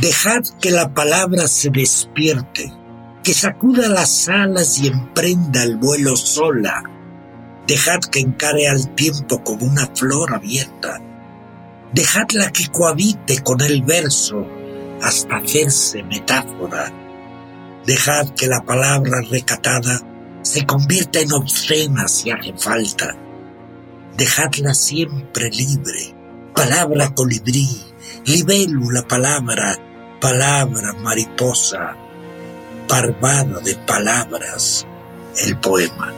[0.00, 2.72] Dejad que la palabra se despierte,
[3.22, 6.82] que sacuda las alas y emprenda el vuelo sola.
[7.66, 11.00] Dejad que encare al tiempo como una flor abierta.
[11.92, 14.44] Dejadla que cohabite con el verso
[15.00, 16.92] hasta hacerse metáfora.
[17.86, 20.02] Dejad que la palabra recatada
[20.42, 23.16] se convierta en obscena si hace falta.
[24.16, 26.14] Dejadla siempre libre,
[26.54, 27.68] palabra colibrí,
[28.26, 29.76] libélula palabra,
[30.20, 31.96] palabra mariposa,
[32.88, 34.84] parvada de palabras,
[35.46, 36.12] el poema.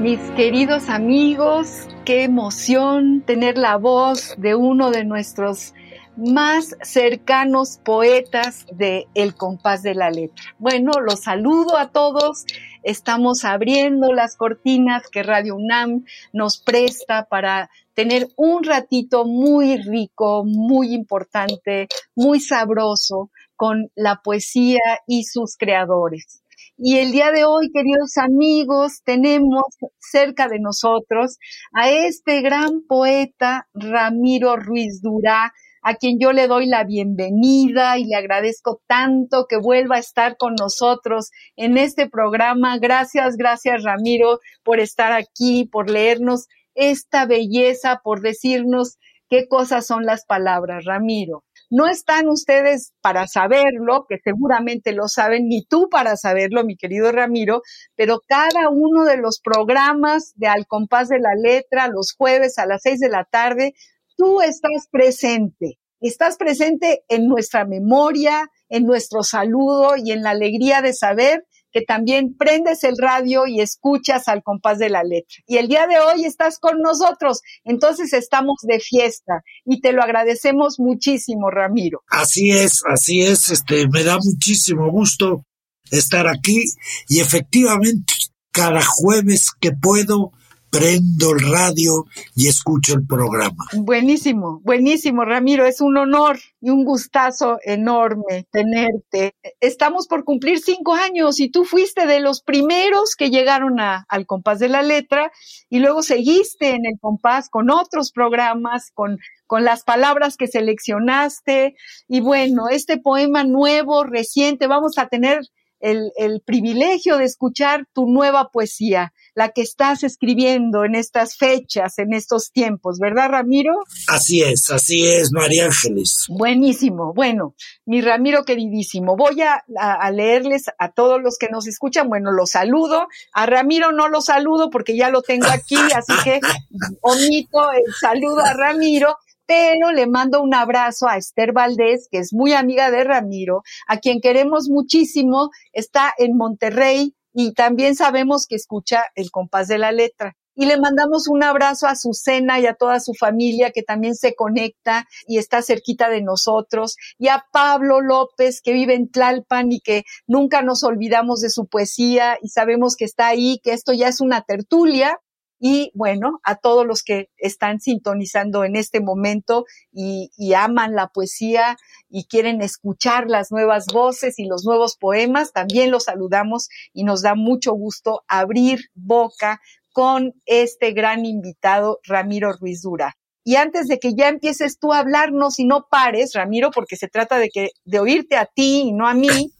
[0.00, 5.72] Mis queridos amigos, qué emoción tener la voz de uno de nuestros
[6.16, 10.42] más cercanos poetas de El compás de la letra.
[10.58, 12.44] Bueno, los saludo a todos.
[12.82, 20.44] Estamos abriendo las cortinas que Radio UNAM nos presta para tener un ratito muy rico,
[20.44, 26.42] muy importante, muy sabroso con la poesía y sus creadores.
[26.78, 29.64] Y el día de hoy, queridos amigos, tenemos
[29.98, 31.38] cerca de nosotros
[31.72, 35.54] a este gran poeta Ramiro Ruiz Durá,
[35.88, 40.36] a quien yo le doy la bienvenida y le agradezco tanto que vuelva a estar
[40.36, 42.76] con nosotros en este programa.
[42.78, 48.98] Gracias, gracias Ramiro por estar aquí, por leernos esta belleza, por decirnos
[49.30, 51.44] qué cosas son las palabras, Ramiro.
[51.70, 57.12] No están ustedes para saberlo, que seguramente lo saben, ni tú para saberlo, mi querido
[57.12, 57.62] Ramiro,
[57.94, 62.66] pero cada uno de los programas de Al compás de la letra, los jueves a
[62.66, 63.74] las seis de la tarde,
[64.16, 65.78] tú estás presente.
[66.00, 71.82] Estás presente en nuestra memoria, en nuestro saludo y en la alegría de saber que
[71.82, 75.42] también prendes el radio y escuchas al compás de la letra.
[75.46, 80.02] Y el día de hoy estás con nosotros, entonces estamos de fiesta y te lo
[80.02, 82.02] agradecemos muchísimo, Ramiro.
[82.08, 85.44] Así es, así es, este, me da muchísimo gusto
[85.90, 86.64] estar aquí
[87.08, 88.14] y efectivamente
[88.52, 90.32] cada jueves que puedo
[90.70, 92.04] prendo el radio
[92.34, 93.64] y escucho el programa.
[93.74, 95.66] Buenísimo, buenísimo, Ramiro.
[95.66, 99.34] Es un honor y un gustazo enorme tenerte.
[99.60, 104.26] Estamos por cumplir cinco años y tú fuiste de los primeros que llegaron a, al
[104.26, 105.30] compás de la letra
[105.68, 111.76] y luego seguiste en el compás con otros programas, con con las palabras que seleccionaste.
[112.08, 115.40] Y bueno, este poema nuevo, reciente, vamos a tener
[115.80, 121.98] el, el, privilegio de escuchar tu nueva poesía la que estás escribiendo en estas fechas,
[121.98, 123.74] en estos tiempos, ¿verdad, Ramiro?
[124.08, 126.24] Así es, así es, María Ángeles.
[126.30, 127.12] Buenísimo.
[127.12, 127.54] Bueno,
[127.84, 132.08] mi Ramiro queridísimo, voy a, a, leerles a todos los que nos escuchan.
[132.08, 133.08] Bueno, los saludo.
[133.34, 136.40] A Ramiro no lo saludo porque ya lo tengo aquí, así que
[137.02, 139.18] omito el saludo a Ramiro
[139.48, 143.98] pero le mando un abrazo a Esther Valdés, que es muy amiga de Ramiro, a
[143.98, 149.92] quien queremos muchísimo, está en Monterrey, y también sabemos que escucha el compás de la
[149.92, 150.32] letra.
[150.54, 154.34] Y le mandamos un abrazo a Susana y a toda su familia que también se
[154.34, 156.96] conecta y está cerquita de nosotros.
[157.18, 161.66] Y a Pablo López que vive en Tlalpan y que nunca nos olvidamos de su
[161.66, 165.20] poesía y sabemos que está ahí, que esto ya es una tertulia
[165.58, 171.76] y bueno, a todos los que están sintonizando en este momento y, aman la poesía
[172.08, 177.22] y quieren escuchar las nuevas voces y los nuevos poemas, también los saludamos y nos
[177.22, 179.60] da mucho gusto abrir boca
[179.92, 183.14] con este gran invitado, Ramiro Ruiz Dura.
[183.44, 187.08] Y antes de que ya empieces tú a hablarnos y no pares, Ramiro, porque se
[187.08, 189.52] trata de que de oírte a ti y no a mí,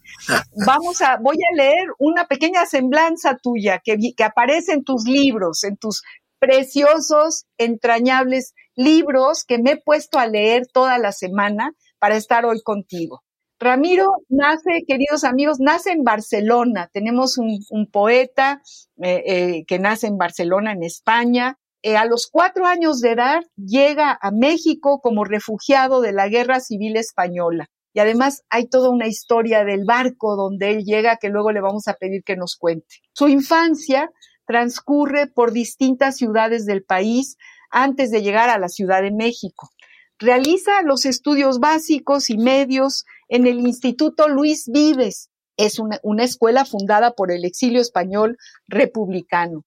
[0.66, 5.64] vamos a voy a leer una pequeña semblanza tuya que, que aparece en tus libros,
[5.64, 6.02] en tus
[6.38, 12.60] preciosos, entrañables libros que me he puesto a leer toda la semana para estar hoy
[12.62, 13.22] contigo.
[13.58, 16.90] Ramiro nace, queridos amigos, nace en Barcelona.
[16.92, 18.60] Tenemos un, poeta
[19.02, 21.58] eh, eh, que nace en Barcelona, en España.
[21.82, 26.60] Eh, a los cuatro años de edad llega a México como refugiado de la Guerra
[26.60, 27.68] Civil Española.
[27.96, 31.88] Y además hay toda una historia del barco donde él llega que luego le vamos
[31.88, 32.96] a pedir que nos cuente.
[33.14, 34.10] Su infancia
[34.46, 37.38] transcurre por distintas ciudades del país
[37.70, 39.70] antes de llegar a la Ciudad de México.
[40.18, 45.30] Realiza los estudios básicos y medios en el Instituto Luis Vives.
[45.56, 48.36] Es una, escuela fundada por el exilio español
[48.68, 49.62] republicano.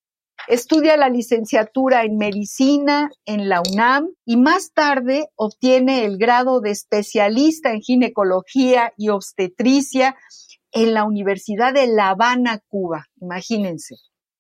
[0.48, 6.72] Estudia la licenciatura en medicina en la UNAM y más tarde obtiene el grado de
[6.72, 10.16] especialista en ginecología y obstetricia
[10.72, 13.06] en la Universidad de La Habana, Cuba.
[13.22, 13.96] Imagínense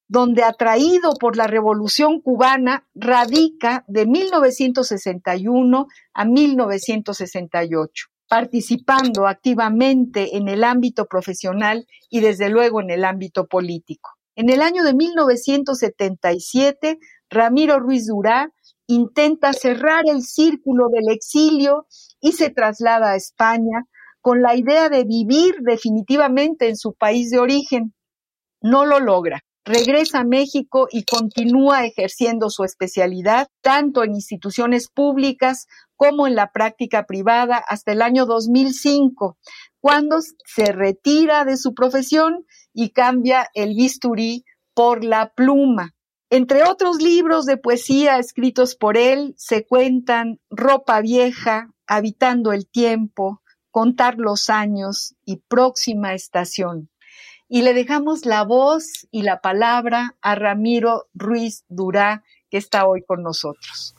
[0.10, 10.64] donde atraído por la Revolución cubana radica de 1961 a 1968, participando activamente en el
[10.64, 14.19] ámbito profesional y desde luego en el ámbito político.
[14.40, 16.98] En el año de 1977,
[17.30, 18.50] Ramiro Ruiz Durá
[18.88, 21.88] intenta cerrar el círculo del exilio
[22.22, 23.84] y se traslada a España
[24.22, 27.94] con la idea de vivir definitivamente en su país de origen.
[28.62, 35.68] No lo logra regresa a México y continúa ejerciendo su especialidad tanto en instituciones públicas
[35.96, 39.38] como en la práctica privada hasta el año 2005,
[39.82, 45.96] cuando se retira de su profesión y cambia el bisturí por la pluma.
[46.30, 53.42] Entre otros libros de poesía escritos por él se cuentan Ropa Vieja, Habitando el Tiempo,
[53.72, 56.90] Contar los Años y Próxima Estación
[57.52, 63.04] y le dejamos la voz y la palabra a Ramiro Ruiz Durá, que está hoy
[63.08, 63.96] con nosotros.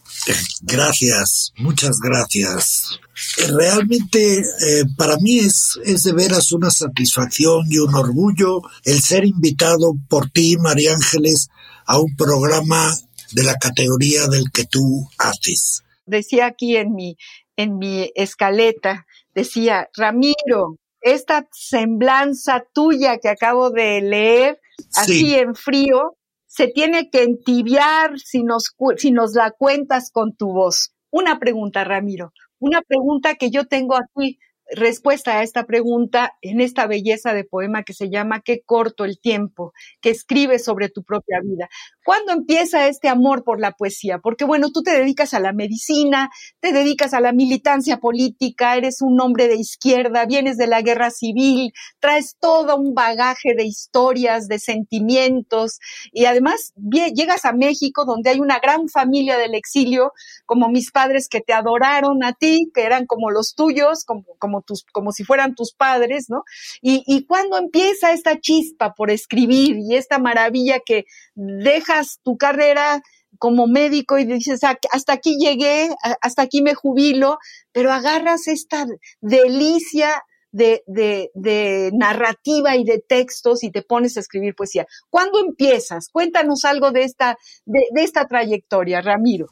[0.62, 3.00] Gracias, muchas gracias.
[3.49, 9.25] Realmente eh, para mí es, es de veras una satisfacción y un orgullo el ser
[9.25, 11.49] invitado por ti, María Ángeles,
[11.87, 12.94] a un programa
[13.32, 15.82] de la categoría del que tú haces.
[16.06, 17.17] Decía aquí en mi,
[17.56, 24.61] en mi escaleta, decía, Ramiro, esta semblanza tuya que acabo de leer,
[24.94, 26.17] así en frío,
[26.50, 30.93] se tiene que entibiar si nos, si nos la cuentas con tu voz.
[31.08, 36.87] Una pregunta, Ramiro, una pregunta que yo tengo aquí respuesta a esta pregunta en esta
[36.87, 41.40] belleza de poema que se llama Qué corto el tiempo, que escribe sobre tu propia
[41.43, 41.69] vida.
[42.05, 44.19] ¿Cuándo empieza este amor por la poesía?
[44.19, 46.31] Porque bueno, tú te dedicas a la medicina,
[46.61, 51.11] te dedicas a la militancia política, eres un hombre de izquierda, vienes de la guerra
[51.11, 55.78] civil, traes todo un bagaje de historias, de sentimientos
[56.12, 56.72] y además
[57.14, 60.12] llegas a México donde hay una gran familia del exilio,
[60.46, 64.59] como mis padres que te adoraron a ti, que eran como los tuyos, como, como
[64.62, 66.42] tus, como si fueran tus padres, ¿no?
[66.80, 71.04] Y, y cuando empieza esta chispa por escribir y esta maravilla que
[71.34, 73.02] dejas tu carrera
[73.38, 75.88] como médico y dices, hasta aquí llegué,
[76.20, 77.38] hasta aquí me jubilo,
[77.72, 78.86] pero agarras esta
[79.20, 80.22] delicia
[80.52, 84.86] de, de, narrativa y de textos y te pones a escribir poesía.
[85.08, 86.08] ¿Cuándo empiezas?
[86.10, 89.46] Cuéntanos algo de esta, de, de esta trayectoria, Ramiro.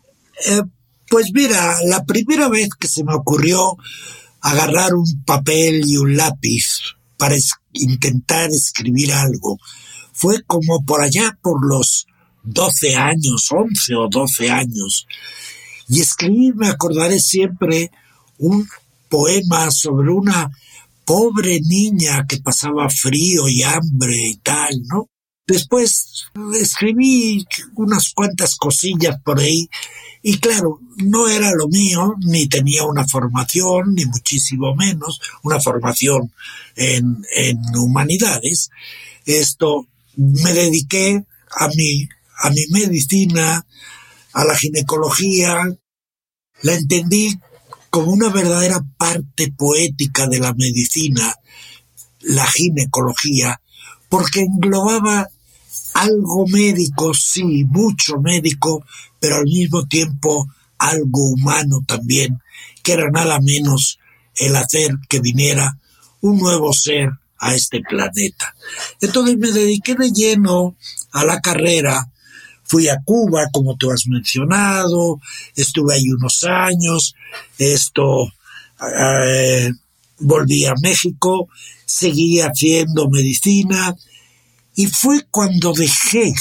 [0.46, 0.62] Eh,
[1.08, 3.76] pues mira, la primera vez que se me ocurrió
[4.40, 6.81] agarrar un papel y un lápiz
[7.17, 7.35] para
[7.73, 9.58] intentar escribir algo.
[10.13, 12.06] Fue como por allá por los
[12.44, 15.06] 12 años, 11 o 12 años.
[15.89, 17.91] Y escribí, me acordaré siempre,
[18.39, 18.69] un
[19.08, 20.51] poema sobre una
[21.05, 25.08] pobre niña que pasaba frío y hambre y tal, ¿no?
[25.48, 26.26] Después
[26.60, 29.69] escribí unas cuantas cosillas por ahí
[30.22, 36.32] y claro, no era lo mío, ni tenía una formación, ni muchísimo menos una formación
[36.76, 38.70] en, en humanidades.
[39.24, 39.86] Esto
[40.17, 41.24] me dediqué
[41.56, 42.06] a mi,
[42.43, 43.64] a mi medicina,
[44.34, 45.62] a la ginecología,
[46.62, 47.40] la entendí
[47.88, 51.34] como una verdadera parte poética de la medicina,
[52.20, 53.62] la ginecología,
[54.10, 55.31] porque englobaba
[55.98, 58.84] algo médico, sí, mucho médico,
[59.19, 62.40] pero al mismo tiempo algo humano también,
[62.82, 63.98] que era nada menos
[64.36, 65.76] el hacer que viniera
[66.20, 68.55] un nuevo ser a este planeta.
[69.00, 70.76] Entonces me dediqué de lleno
[71.12, 72.08] a la carrera,
[72.62, 75.20] fui a Cuba, como tú has mencionado,
[75.56, 77.14] estuve ahí unos años,
[77.58, 78.32] esto,
[79.00, 79.72] eh,
[80.20, 81.48] volví a México,
[81.84, 83.96] seguí haciendo medicina,
[84.79, 86.32] y fue cuando dejé,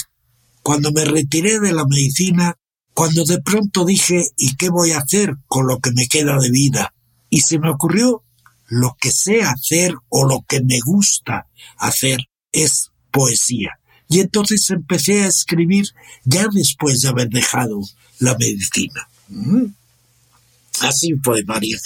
[0.62, 2.56] cuando me retiré de la medicina,
[2.94, 6.52] cuando de pronto dije, ¿y qué voy a hacer con lo que me queda de
[6.52, 6.94] vida?
[7.32, 8.22] Y se me ocurrió
[8.68, 12.20] lo que sé hacer o lo que me gusta hacer
[12.52, 13.80] es poesía.
[14.08, 15.88] Y entonces empecé a escribir
[16.24, 17.82] ya después de haber dejado
[18.20, 19.10] la medicina.
[19.30, 19.66] Mm.
[20.82, 21.80] Así fue, María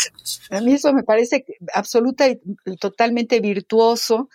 [0.50, 2.42] A mí eso me parece absoluta y
[2.78, 4.28] totalmente virtuoso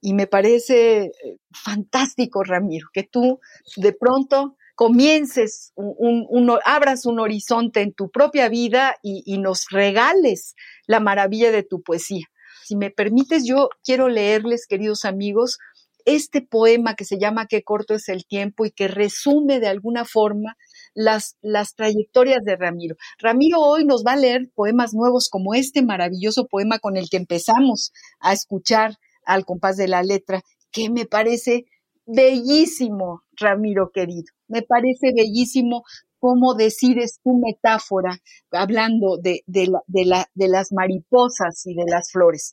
[0.00, 1.12] y me parece eh,
[1.52, 3.40] fantástico, Ramiro, que tú
[3.76, 10.54] de pronto comiences, un, abras un horizonte en tu propia vida y, nos regales
[10.86, 12.24] la maravilla de tu poesía.
[12.64, 15.58] Si me permites, yo quiero leerles, queridos amigos,
[16.06, 20.06] este poema que se llama Qué corto es el tiempo y que resume de alguna
[20.06, 20.56] forma
[20.94, 22.96] las, las trayectorias de Ramiro.
[23.18, 27.18] Ramiro hoy nos va a leer poemas nuevos como este maravilloso poema con el que
[27.18, 28.96] empezamos a escuchar
[29.34, 31.66] al compás de la letra, que me parece
[32.06, 34.26] bellísimo, Ramiro querido.
[34.48, 35.84] Me parece bellísimo
[36.18, 38.18] cómo decides tu metáfora
[38.50, 42.52] hablando de, de, la, de las mariposas y de las flores.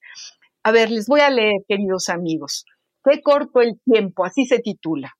[0.64, 2.66] A ver, les voy a leer, queridos amigos.
[3.04, 5.14] Qué corto el tiempo, así se titula.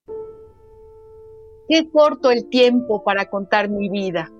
[1.70, 4.32] Qué corto el tiempo para contar mi vida.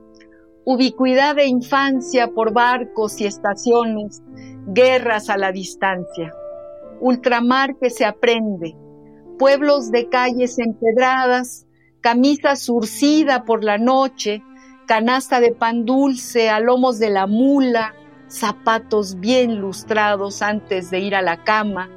[0.66, 4.22] Ubicuidad de infancia por barcos y estaciones,
[4.68, 6.34] guerras a la distancia.
[7.00, 8.76] Ultramar que se aprende,
[9.38, 11.68] pueblos de calles empedradas,
[12.02, 14.42] camisa surcida por la noche,
[14.88, 17.94] canasta de pan dulce a lomos de la mula,
[18.28, 21.90] zapatos bien lustrados antes de ir a la cama,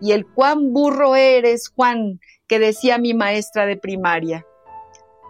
[0.00, 4.44] y el cuán burro eres, Juan, que decía mi maestra de primaria.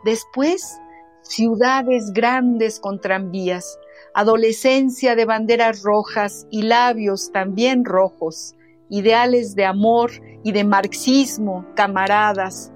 [0.05, 0.81] Después,
[1.23, 3.79] ciudades grandes con tranvías,
[4.15, 8.55] adolescencia de banderas rojas y labios también rojos,
[8.91, 10.11] ideales de amor
[10.45, 12.73] y de marxismo, camaradas,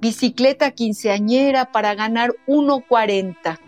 [0.00, 3.58] bicicleta quinceañera para ganar 1.40,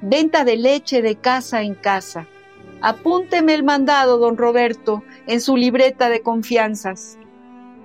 [0.00, 2.26] venta de leche de casa en casa.
[2.80, 7.18] Apúnteme el mandado, don Roberto, en su libreta de confianzas.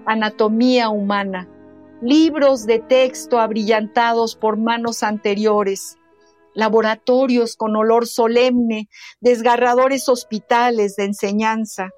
[0.06, 1.48] Anatomía humana,
[2.02, 5.98] libros de texto abrillantados por manos anteriores,
[6.54, 8.90] laboratorios con olor solemne,
[9.22, 11.92] desgarradores hospitales de enseñanza,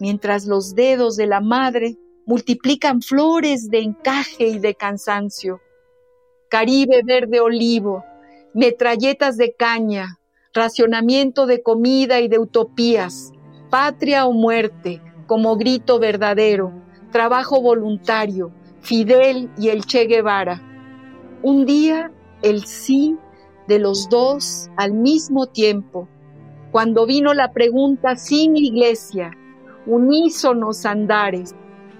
[0.00, 5.60] mientras los dedos de la madre multiplican flores de encaje y de cansancio.
[6.48, 8.04] Caribe verde olivo,
[8.54, 10.18] metralletas de caña,
[10.52, 13.32] racionamiento de comida y de utopías,
[13.70, 16.72] patria o muerte, como grito verdadero,
[17.12, 20.62] trabajo voluntario, Fidel y el Che Guevara.
[21.42, 22.10] Un día
[22.42, 23.16] el sí
[23.68, 26.08] de los dos al mismo tiempo,
[26.70, 29.32] cuando vino la pregunta sin iglesia,
[29.86, 31.54] unísonos andares,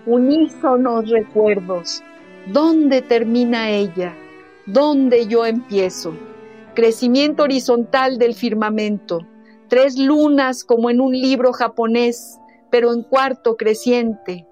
[0.07, 2.03] unísonos recuerdos.
[2.47, 4.15] ¿Dónde termina ella?
[4.67, 6.15] ¿Dónde yo empiezo?
[6.75, 9.27] Crecimiento horizontal del firmamento,
[9.69, 12.39] tres lunas como en un libro japonés,
[12.71, 14.47] pero en cuarto creciente,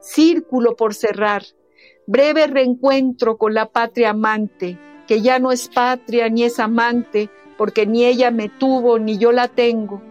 [0.00, 1.42] círculo por cerrar,
[2.06, 7.86] breve reencuentro con la patria amante, que ya no es patria ni es amante, porque
[7.86, 10.02] ni ella me tuvo ni yo la tengo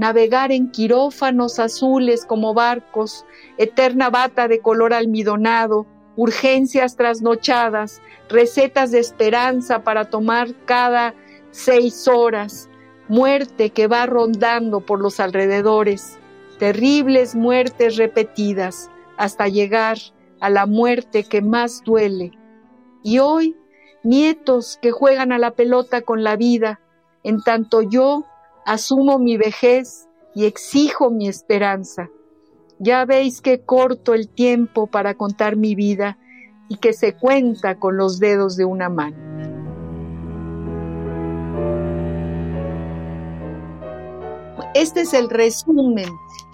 [0.00, 3.26] navegar en quirófanos azules como barcos,
[3.58, 11.14] eterna bata de color almidonado, urgencias trasnochadas, recetas de esperanza para tomar cada
[11.50, 12.70] seis horas,
[13.08, 16.18] muerte que va rondando por los alrededores,
[16.58, 19.98] terribles muertes repetidas hasta llegar
[20.40, 22.32] a la muerte que más duele.
[23.02, 23.54] Y hoy,
[24.02, 26.80] nietos que juegan a la pelota con la vida,
[27.22, 28.24] en tanto yo
[28.66, 32.08] asumo mi vejez y exijo mi esperanza.
[32.78, 36.18] Ya veis que corto el tiempo para contar mi vida
[36.68, 39.30] y que se cuenta con los dedos de una mano.
[44.72, 46.08] Este es el resumen,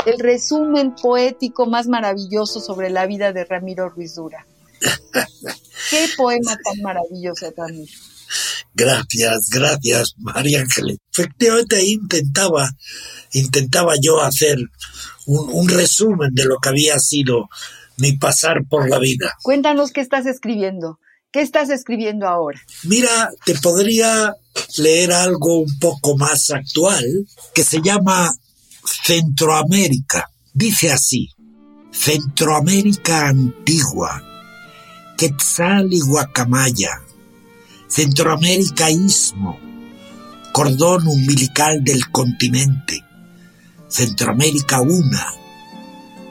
[0.07, 4.47] el resumen poético más maravilloso sobre la vida de Ramiro Ruiz Dura.
[5.91, 7.93] Qué poema tan maravilloso, Ramiro.
[8.76, 10.99] Gracias, gracias, María Ángeles.
[11.11, 12.71] Efectivamente intentaba,
[13.33, 14.59] intentaba yo hacer
[15.25, 17.49] un, un, resumen de lo que había sido
[17.97, 19.35] mi pasar por la vida.
[19.42, 20.99] Cuéntanos qué estás escribiendo.
[21.33, 22.61] ¿Qué estás escribiendo ahora?
[22.85, 24.35] Mira, te podría
[24.78, 27.04] leer algo un poco más actual
[27.54, 28.33] que se llama
[29.04, 30.30] Centroamérica.
[30.52, 31.30] Dice así,
[31.90, 34.23] Centroamérica antigua,
[35.16, 37.02] Quetzal y Guacamaya,
[37.97, 39.59] Centroamérica Istmo,
[40.53, 43.03] cordón umbilical del continente,
[43.88, 45.33] Centroamérica una,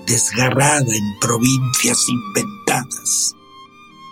[0.06, 3.34] desgarrada en provincias inventadas,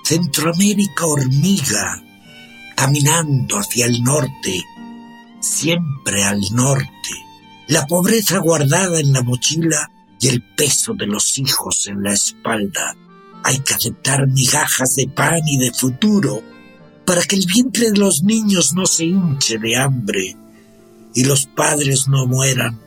[0.03, 2.03] Centroamérica hormiga,
[2.75, 4.63] caminando hacia el norte,
[5.39, 7.11] siempre al norte,
[7.67, 12.95] la pobreza guardada en la mochila y el peso de los hijos en la espalda.
[13.43, 16.52] Hay que aceptar migajas de pan y de futuro
[17.05, 20.37] para que el vientre de los niños no se hinche de hambre
[21.13, 22.79] y los padres no mueran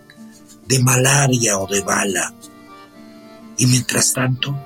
[0.66, 2.34] de malaria o de bala.
[3.58, 4.58] Y mientras tanto,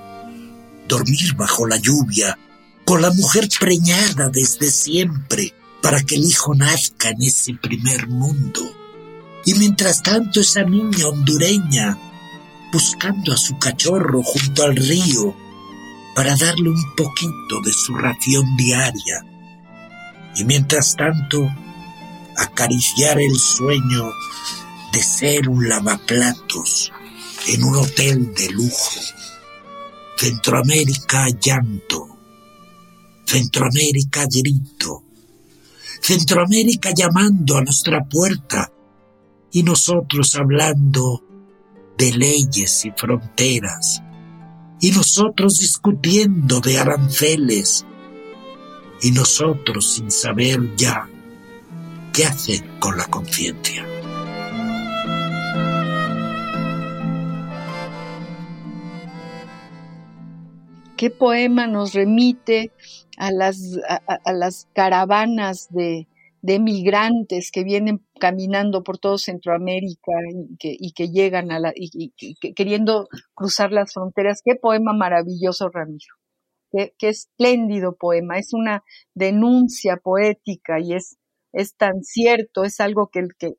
[0.88, 2.38] dormir bajo la lluvia
[2.84, 8.60] con la mujer preñada desde siempre para que el hijo nazca en ese primer mundo.
[9.44, 11.98] Y mientras tanto esa niña hondureña
[12.72, 15.34] buscando a su cachorro junto al río
[16.14, 19.24] para darle un poquito de su ración diaria.
[20.36, 21.48] Y mientras tanto
[22.36, 24.10] acariciar el sueño
[24.92, 26.92] de ser un lavaplatos
[27.46, 29.00] en un hotel de lujo.
[30.16, 32.08] Centroamérica llanto,
[33.24, 35.04] Centroamérica grito,
[36.02, 38.70] Centroamérica llamando a nuestra puerta
[39.52, 41.24] y nosotros hablando
[41.96, 44.02] de leyes y fronteras,
[44.80, 47.86] y nosotros discutiendo de aranceles,
[49.02, 51.08] y nosotros sin saber ya
[52.12, 53.86] qué hacer con la conciencia.
[60.96, 62.72] ¿Qué poema nos remite
[63.16, 66.06] a las, a, las caravanas de,
[66.42, 71.72] de, migrantes que vienen caminando por todo Centroamérica y que, y que llegan a la,
[71.74, 72.12] y,
[72.54, 74.42] queriendo cruzar las fronteras?
[74.44, 76.19] Qué poema maravilloso, Ramiro.
[76.72, 78.38] Qué, espléndido poema.
[78.38, 78.84] Es una
[79.14, 81.16] denuncia poética y es,
[81.52, 83.54] es tan cierto, es algo que, que,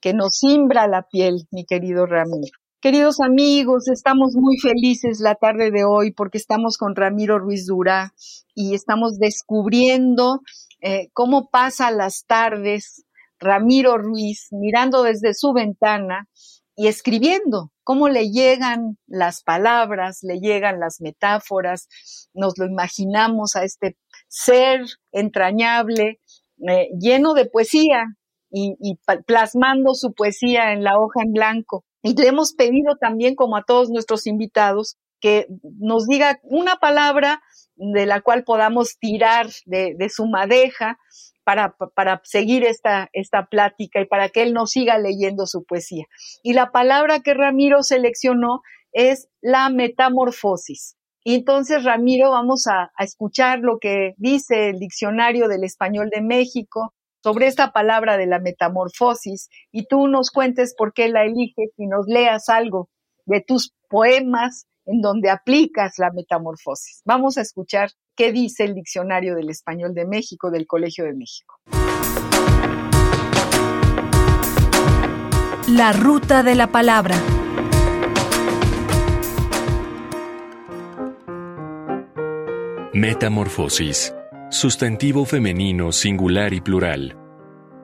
[0.00, 2.52] que nos simbra la piel, mi querido Ramiro.
[2.82, 8.12] Queridos amigos, estamos muy felices la tarde de hoy porque estamos con Ramiro Ruiz Durá
[8.56, 10.40] y estamos descubriendo
[10.80, 13.04] eh, cómo pasa las tardes
[13.38, 16.28] Ramiro Ruiz mirando desde su ventana
[16.76, 21.88] y escribiendo, cómo le llegan las palabras, le llegan las metáforas,
[22.32, 23.96] nos lo imaginamos a este
[24.28, 26.20] ser entrañable,
[26.68, 28.04] eh, lleno de poesía
[28.50, 31.84] y, y plasmando su poesía en la hoja en blanco.
[32.02, 35.46] Y le hemos pedido también, como a todos nuestros invitados, que
[35.78, 37.40] nos diga una palabra
[37.76, 40.98] de la cual podamos tirar de, su madeja
[41.44, 46.04] para, para seguir esta, esta plática y para que él nos siga leyendo su poesía.
[46.42, 50.96] Y la palabra que Ramiro seleccionó es la metamorfosis.
[51.24, 56.20] Y entonces, Ramiro, vamos a, a escuchar lo que dice el Diccionario del Español de
[56.20, 61.70] México, sobre esta palabra de la metamorfosis y tú nos cuentes por qué la eliges
[61.76, 62.88] y nos leas algo
[63.26, 67.02] de tus poemas en donde aplicas la metamorfosis.
[67.04, 71.58] Vamos a escuchar qué dice el Diccionario del Español de México del Colegio de México.
[75.68, 77.16] La ruta de la palabra.
[82.92, 84.14] Metamorfosis
[84.50, 87.16] Sustantivo femenino singular y plural.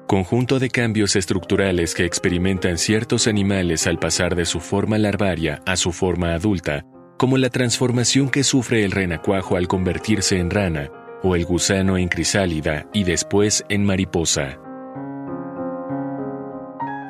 [0.07, 5.77] Conjunto de cambios estructurales que experimentan ciertos animales al pasar de su forma larvaria a
[5.77, 6.85] su forma adulta,
[7.19, 10.91] como la transformación que sufre el renacuajo al convertirse en rana,
[11.23, 14.59] o el gusano en crisálida y después en mariposa.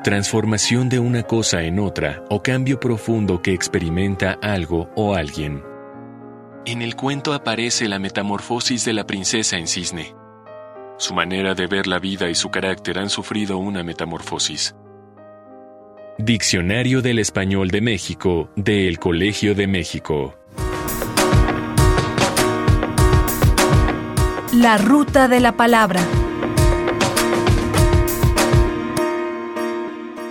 [0.03, 5.63] Transformación de una cosa en otra o cambio profundo que experimenta algo o alguien.
[6.65, 10.15] En el cuento aparece la metamorfosis de la princesa en cisne.
[10.97, 14.75] Su manera de ver la vida y su carácter han sufrido una metamorfosis.
[16.19, 20.35] Diccionario del Español de México, del Colegio de México.
[24.53, 26.01] La ruta de la palabra.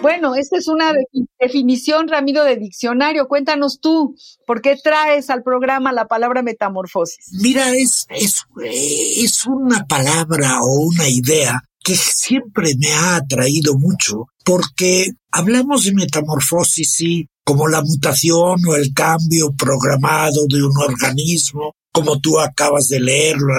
[0.01, 0.91] Bueno, esta es una
[1.39, 3.29] definición, Ramiro, de diccionario.
[3.29, 4.13] Cuéntanos tú,
[4.45, 7.29] ¿por qué traes al programa la palabra metamorfosis?
[7.41, 14.25] Mira, es, es, es una palabra o una idea que siempre me ha atraído mucho,
[14.43, 21.75] porque hablamos de metamorfosis, sí, como la mutación o el cambio programado de un organismo,
[21.93, 23.53] como tú acabas de leerlo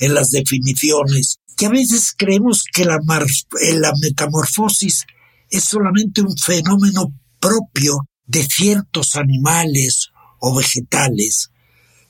[0.00, 2.98] en las definiciones, que a veces creemos que la,
[3.78, 5.04] la metamorfosis
[5.48, 10.08] es solamente un fenómeno propio de ciertos animales
[10.40, 11.52] o vegetales.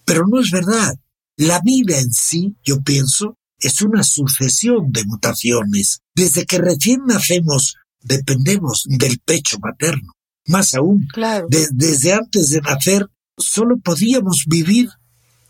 [0.07, 0.95] Pero no es verdad.
[1.37, 6.01] La vida en sí, yo pienso, es una sucesión de mutaciones.
[6.15, 10.13] Desde que recién nacemos, dependemos del pecho materno.
[10.47, 11.07] Más aún,
[11.71, 13.07] desde antes de nacer,
[13.39, 14.91] solo podíamos vivir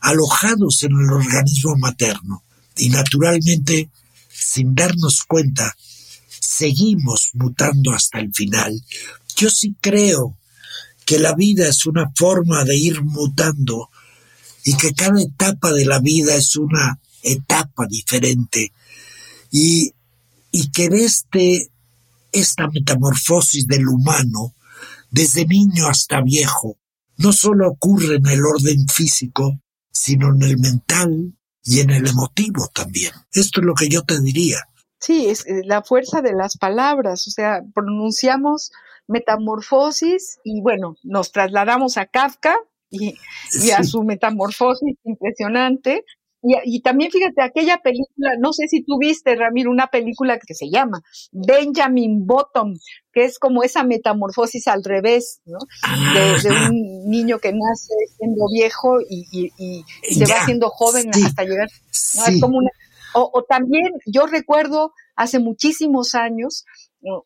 [0.01, 2.45] alojados en el organismo materno.
[2.77, 3.91] Y naturalmente,
[4.29, 5.75] sin darnos cuenta,
[6.29, 8.79] seguimos mutando hasta el final.
[9.37, 10.37] Yo sí creo
[11.07, 13.89] que la vida es una forma de ir mutando
[14.65, 18.73] y que cada etapa de la vida es una etapa diferente
[19.51, 19.93] y,
[20.51, 21.71] y que este,
[22.33, 24.55] esta metamorfosis del humano,
[25.11, 26.79] desde niño hasta viejo,
[27.19, 32.69] no solo ocurre en el orden físico, sino en el mental y en el emotivo
[32.75, 33.13] también.
[33.33, 34.59] Esto es lo que yo te diría.
[34.99, 38.71] Sí, es eh, la fuerza de las palabras, o sea, pronunciamos
[39.09, 42.57] metamorfosis y bueno, nos trasladamos a Kafka
[42.89, 43.15] y,
[43.71, 46.05] a su metamorfosis impresionante.
[46.43, 50.71] Y, también fíjate, aquella película, no sé si tú viste, Ramiro, una película que se
[50.71, 51.01] llama
[51.31, 52.75] Benjamin Bottom,
[53.13, 55.59] que es como esa metamorfosis al revés, ¿no?
[56.15, 61.69] De, un niño que nace siendo viejo y, se va haciendo joven hasta llegar.
[63.15, 66.65] o, o, también yo recuerdo hace muchísimos años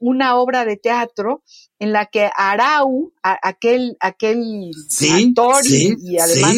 [0.01, 1.43] una obra de teatro
[1.79, 4.71] en la que Arau, aquel, aquel
[5.13, 6.55] actor y, además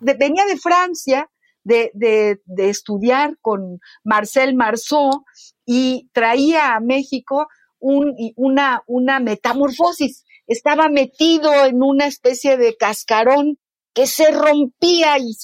[0.00, 1.28] venía de Francia
[1.64, 5.24] de, de, de, estudiar con Marcel Marceau
[5.64, 7.46] y traía a México
[7.78, 10.24] un, una, una metamorfosis.
[10.46, 13.58] Estaba metido en una especie de cascarón
[13.94, 15.36] que se rompía y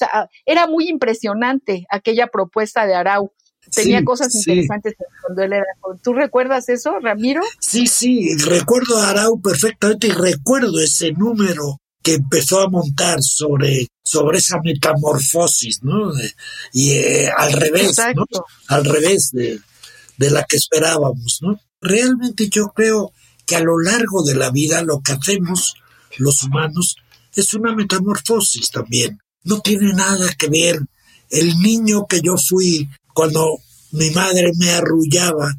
[0.45, 3.31] era muy impresionante aquella propuesta de Arau
[3.73, 5.65] tenía cosas interesantes cuando él era
[6.03, 7.41] ¿Tú recuerdas eso, Ramiro?
[7.59, 13.87] Sí, sí, recuerdo a Arau perfectamente y recuerdo ese número que empezó a montar sobre,
[14.03, 16.11] sobre esa metamorfosis, ¿no?
[16.71, 18.25] y eh, al revés, ¿no?
[18.67, 19.59] Al revés de,
[20.17, 21.59] de la que esperábamos, ¿no?
[21.81, 23.11] Realmente yo creo
[23.45, 25.75] que a lo largo de la vida lo que hacemos
[26.17, 26.95] los humanos
[27.35, 29.19] es una metamorfosis también.
[29.43, 30.79] No tiene nada que ver
[31.29, 32.89] el niño que yo fui
[33.19, 33.57] cuando
[33.91, 35.53] mi madre me arrullaba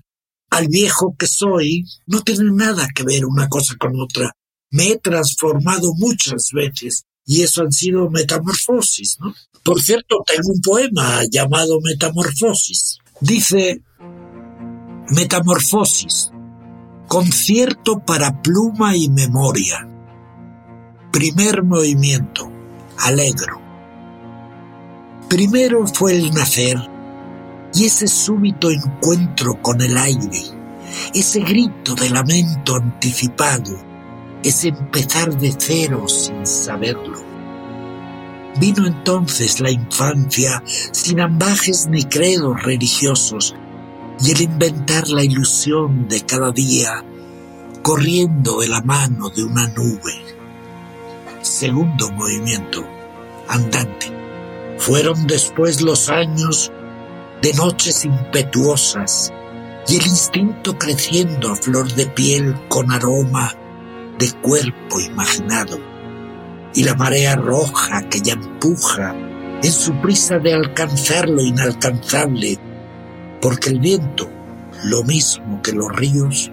[0.48, 4.32] al viejo que soy, no tiene nada que ver una cosa con otra.
[4.70, 9.34] Me he transformado muchas veces y eso han sido metamorfosis, ¿no?
[9.62, 12.96] Por cierto, tengo un poema llamado Metamorfosis.
[13.20, 13.82] Dice
[15.10, 16.30] Metamorfosis,
[17.08, 19.86] concierto para pluma y memoria.
[21.12, 22.50] Primer movimiento,
[22.96, 23.60] alegro.
[25.28, 26.89] Primero fue el nacer,
[27.74, 30.42] y ese súbito encuentro con el aire,
[31.14, 33.78] ese grito de lamento anticipado,
[34.42, 37.18] ese empezar de cero sin saberlo.
[38.58, 43.54] Vino entonces la infancia sin ambajes ni credos religiosos
[44.22, 47.04] y el inventar la ilusión de cada día
[47.82, 50.14] corriendo de la mano de una nube.
[51.40, 52.84] Segundo movimiento,
[53.48, 54.12] andante.
[54.78, 56.72] Fueron después los años
[57.42, 59.32] de noches impetuosas
[59.88, 63.54] y el instinto creciendo a flor de piel con aroma
[64.18, 65.78] de cuerpo imaginado
[66.74, 69.14] y la marea roja que ya empuja
[69.62, 72.58] en su prisa de alcanzar lo inalcanzable,
[73.42, 74.30] porque el viento,
[74.84, 76.50] lo mismo que los ríos,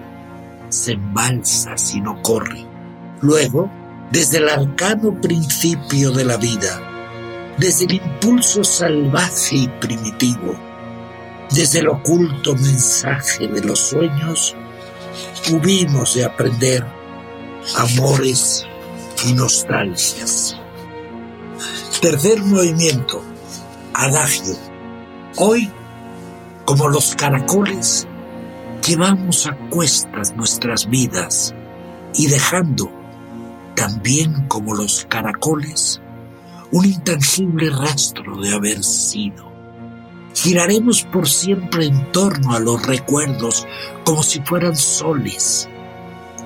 [0.70, 2.66] se embalsa si no corre.
[3.22, 3.70] Luego,
[4.12, 6.82] desde el arcano principio de la vida,
[7.58, 10.67] desde el impulso salvaje y primitivo,
[11.52, 14.56] desde el oculto mensaje de los sueños,
[15.52, 16.86] hubimos de aprender
[17.76, 18.66] amores
[19.26, 20.58] y nostalgias.
[22.02, 23.24] Tercer movimiento,
[23.94, 24.56] adagio.
[25.38, 25.72] Hoy,
[26.66, 28.08] como los caracoles,
[28.86, 31.54] llevamos a cuestas nuestras vidas
[32.14, 32.92] y dejando,
[33.76, 36.02] también como los caracoles,
[36.72, 39.47] un intangible rastro de haber sido.
[40.44, 43.66] Giraremos por siempre en torno a los recuerdos
[44.04, 45.68] como si fueran soles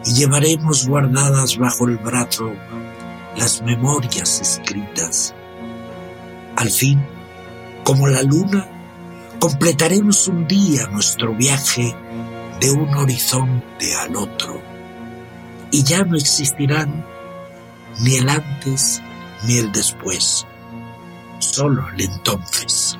[0.05, 2.53] y llevaremos guardadas bajo el brazo
[3.35, 5.33] las memorias escritas.
[6.55, 7.05] Al fin,
[7.83, 8.65] como la luna,
[9.39, 11.93] completaremos un día nuestro viaje
[12.61, 14.61] de un horizonte al otro
[15.69, 17.05] y ya no existirán
[17.99, 19.01] ni el antes
[19.43, 20.47] ni el después,
[21.39, 22.97] solo el entonces.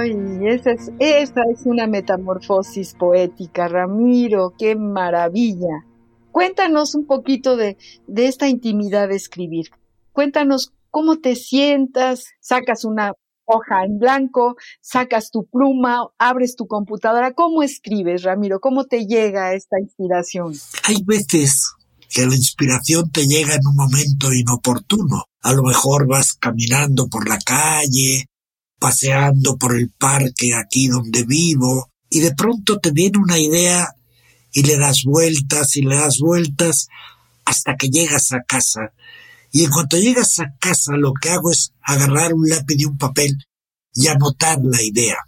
[0.00, 5.84] Ay, esa es, esa es una metamorfosis poética, Ramiro, qué maravilla.
[6.32, 9.66] Cuéntanos un poquito de, de esta intimidad de escribir.
[10.12, 13.12] Cuéntanos cómo te sientas, sacas una
[13.44, 17.34] hoja en blanco, sacas tu pluma, abres tu computadora.
[17.34, 18.60] ¿Cómo escribes, Ramiro?
[18.60, 20.54] ¿Cómo te llega esta inspiración?
[20.84, 21.74] Hay veces
[22.08, 27.28] que la inspiración te llega en un momento inoportuno A lo mejor vas caminando por
[27.28, 28.26] la calle,
[28.80, 33.94] paseando por el parque aquí donde vivo, y de pronto te viene una idea
[34.52, 36.88] y le das vueltas y le das vueltas
[37.44, 38.92] hasta que llegas a casa.
[39.52, 42.98] Y en cuanto llegas a casa lo que hago es agarrar un lápiz y un
[42.98, 43.36] papel
[43.94, 45.18] y anotar la idea.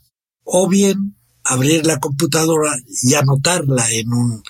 [0.43, 4.43] O bien abrir la computadora y anotarla en un,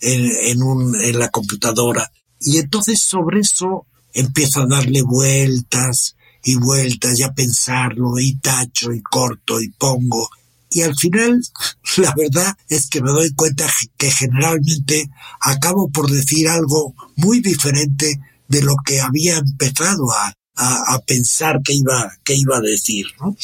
[0.00, 2.10] en, un, en la computadora.
[2.40, 8.92] Y entonces sobre eso empiezo a darle vueltas y vueltas y a pensarlo y tacho
[8.92, 10.30] y corto y pongo.
[10.70, 11.42] Y al final,
[11.96, 13.66] la verdad es que me doy cuenta
[13.98, 21.00] que generalmente acabo por decir algo muy diferente de lo que había empezado a, a,
[21.00, 23.36] pensar que iba, que iba a decir, ¿no?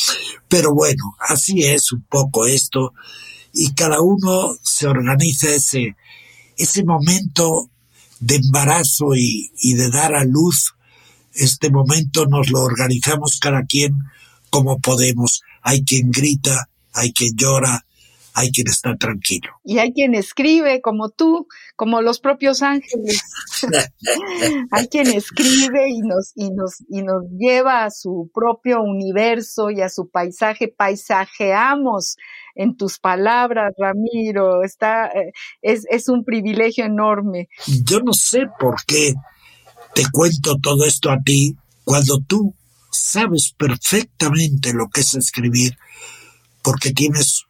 [0.48, 2.94] Pero bueno, así es un poco esto,
[3.52, 5.96] y cada uno se organiza ese,
[6.56, 7.68] ese momento
[8.20, 10.72] de embarazo y, y de dar a luz,
[11.34, 14.04] este momento nos lo organizamos cada quien
[14.50, 15.42] como podemos.
[15.62, 17.84] Hay quien grita, hay quien llora,
[18.34, 19.50] hay quien está tranquilo.
[19.64, 23.22] Y hay quien escribe como tú, como los propios ángeles.
[24.70, 29.80] hay quien escribe y nos, y, nos, y nos lleva a su propio universo y
[29.82, 30.68] a su paisaje.
[30.68, 32.16] Paisajeamos
[32.54, 34.64] en tus palabras, Ramiro.
[34.64, 37.48] Está, eh, es, es un privilegio enorme.
[37.84, 39.14] Yo no sé por qué
[39.94, 42.54] te cuento todo esto a ti cuando tú
[42.90, 45.76] sabes perfectamente lo que es escribir,
[46.62, 47.44] porque tienes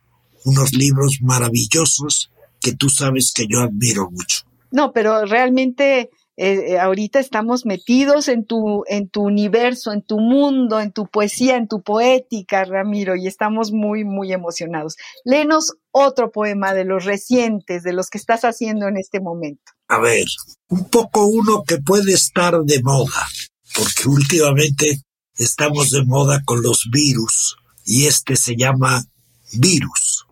[0.45, 4.41] unos libros maravillosos que tú sabes que yo admiro mucho.
[4.71, 10.19] No, pero realmente eh, eh, ahorita estamos metidos en tu, en tu universo, en tu
[10.19, 14.97] mundo, en tu poesía, en tu poética, Ramiro, y estamos muy, muy emocionados.
[15.25, 19.73] Léenos otro poema de los recientes, de los que estás haciendo en este momento.
[19.89, 20.25] A ver,
[20.69, 23.29] un poco uno que puede estar de moda,
[23.77, 25.03] porque últimamente
[25.37, 29.05] estamos de moda con los virus, y este se llama
[29.53, 30.25] Virus.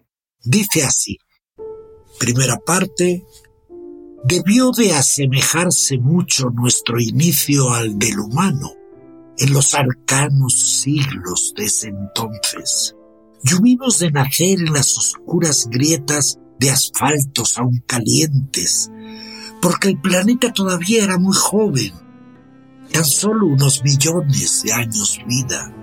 [0.43, 1.19] Dice así,
[2.19, 3.23] primera parte,
[4.25, 8.73] debió de asemejarse mucho nuestro inicio al del humano
[9.39, 12.95] en los arcanos siglos de ese entonces.
[13.43, 18.91] Y de nacer en las oscuras grietas de asfaltos aún calientes,
[19.63, 21.95] porque el planeta todavía era muy joven,
[22.93, 25.75] tan solo unos millones de años vida.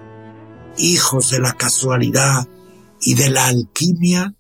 [0.78, 2.48] Hijos de la casualidad
[3.02, 4.36] y de la alquimia,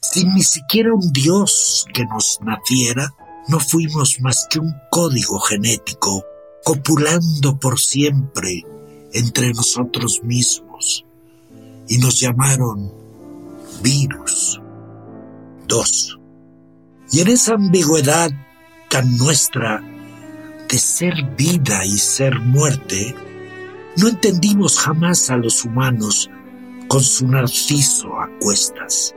[0.00, 3.14] sin ni siquiera un dios que nos naciera,
[3.48, 6.24] no fuimos más que un código genético
[6.64, 8.64] copulando por siempre
[9.12, 11.04] entre nosotros mismos.
[11.88, 12.92] Y nos llamaron
[13.82, 14.60] virus.
[15.66, 16.18] Dos.
[17.12, 18.30] Y en esa ambigüedad
[18.88, 19.82] tan nuestra
[20.68, 23.14] de ser vida y ser muerte,
[23.96, 26.30] no entendimos jamás a los humanos
[26.86, 29.14] con su narciso a cuestas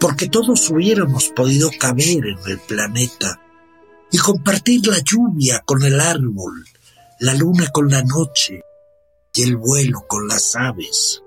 [0.00, 3.40] porque todos hubiéramos podido caber en el planeta
[4.10, 6.64] y compartir la lluvia con el árbol,
[7.20, 8.62] la luna con la noche
[9.34, 11.22] y el vuelo con las aves.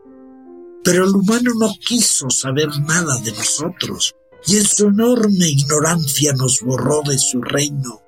[0.84, 6.62] Pero el humano no quiso saber nada de nosotros y en su enorme ignorancia nos
[6.62, 8.02] borró de su reino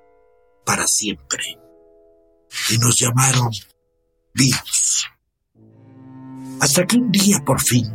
[0.66, 1.58] para siempre.
[2.70, 3.52] Y nos llamaron
[4.34, 5.06] vivos.
[6.62, 7.92] Hasta que un día por fin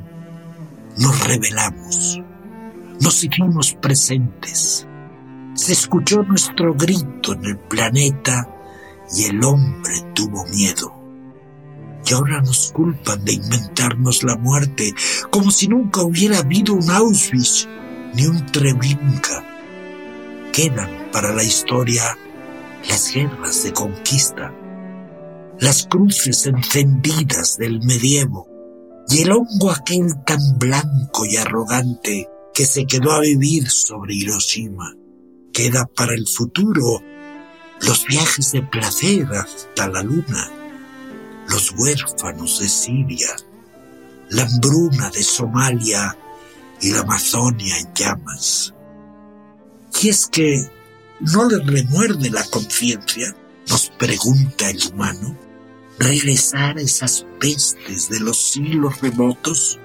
[0.98, 2.20] nos revelamos
[3.05, 4.87] nos hicimos presentes.
[5.53, 8.49] Se escuchó nuestro grito en el planeta
[9.14, 10.90] y el hombre tuvo miedo.
[12.07, 14.95] Y ahora nos culpan de inventarnos la muerte,
[15.31, 17.69] como si nunca hubiera habido un Auschwitz
[18.14, 19.45] ni un Treblinka.
[20.51, 22.05] Quedan para la historia
[22.88, 24.51] las guerras de conquista,
[25.61, 28.49] las cruces encendidas del medievo
[29.09, 34.95] y el hongo aquel tan blanco y arrogante que se quedó a vivir sobre Hiroshima.
[35.53, 37.03] Queda para el futuro
[37.83, 40.51] los viajes de placer hasta la luna,
[41.49, 43.35] los huérfanos de Siria,
[44.31, 46.17] la hambruna de Somalia
[46.81, 48.73] y la Amazonia en llamas.
[50.01, 50.71] Y es que
[51.21, 53.35] no le remuerde la conciencia,
[53.69, 55.37] nos pregunta el humano,
[55.99, 59.81] regresar a esas pestes de los siglos remotos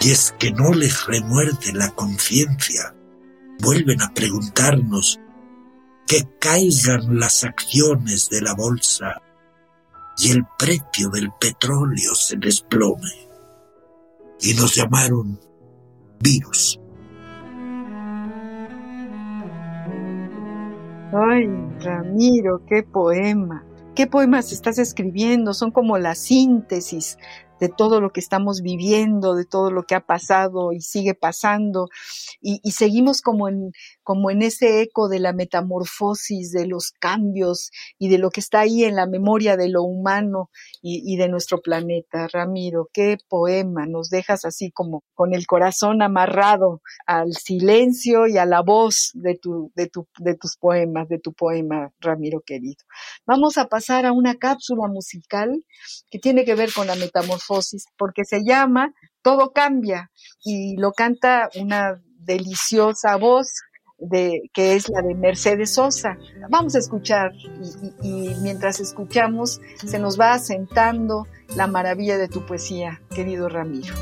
[0.00, 2.94] y es que no les remuerde la conciencia.
[3.60, 5.20] Vuelven a preguntarnos
[6.06, 9.22] que caigan las acciones de la bolsa
[10.18, 13.28] y el precio del petróleo se desplome.
[14.40, 15.40] Y nos llamaron
[16.20, 16.78] virus.
[21.12, 21.48] Ay,
[21.80, 23.64] Ramiro, qué poema.
[23.94, 25.54] ¿Qué poemas estás escribiendo?
[25.54, 27.16] Son como la síntesis
[27.60, 31.88] de todo lo que estamos viviendo, de todo lo que ha pasado y sigue pasando,
[32.40, 33.72] y, seguimos como en,
[34.06, 38.60] como en ese eco de la metamorfosis, de los cambios y de lo que está
[38.60, 40.48] ahí en la memoria de lo humano
[40.80, 42.28] y, de nuestro planeta.
[42.32, 48.46] Ramiro, qué poema, nos dejas así como con el corazón amarrado al silencio y a
[48.46, 52.84] la voz de, tu, de, tu, de tus poemas, de tu poema, Ramiro querido.
[53.26, 55.64] Vamos a pasar a una cápsula musical
[56.12, 60.12] que tiene que ver con la metamorfosis porque se llama Todo cambia
[60.44, 63.48] y lo canta una deliciosa voz
[63.98, 66.18] de, que es la de Mercedes Sosa.
[66.48, 67.32] Vamos a escuchar
[68.02, 73.94] y, y, mientras escuchamos se nos va asentando la maravilla de tu poesía, querido Ramiro.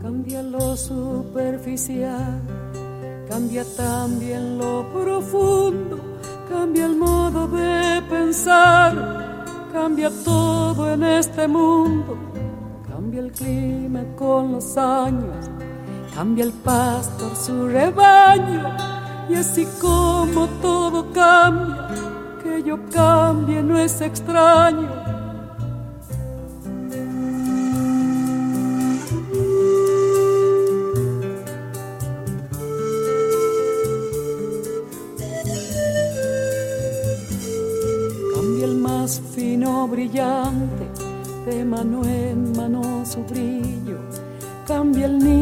[0.00, 2.42] Cambia lo superficial,
[3.28, 6.00] cambia también lo profundo,
[6.48, 9.32] cambia el modo de pensar
[9.72, 12.14] Cambia todo en este mundo,
[12.86, 15.48] cambia el clima con los años,
[16.14, 18.76] cambia el pastor su rebaño,
[19.28, 21.88] y así como todo cambia,
[22.42, 25.02] que yo cambie no es extraño
[39.86, 40.88] brillante,
[41.46, 43.98] de mano en mano su brillo.
[44.66, 45.41] Cambia el nido, el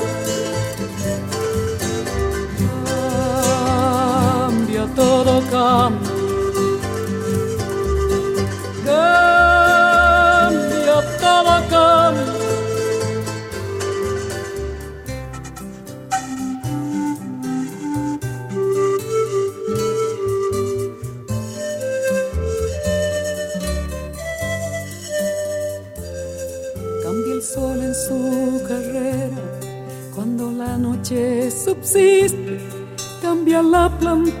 [4.91, 6.11] Cambia, todo cambia.
[8.85, 12.41] Cambia, todo cambia.
[31.51, 32.59] subsiste,
[33.21, 34.40] cambia la planta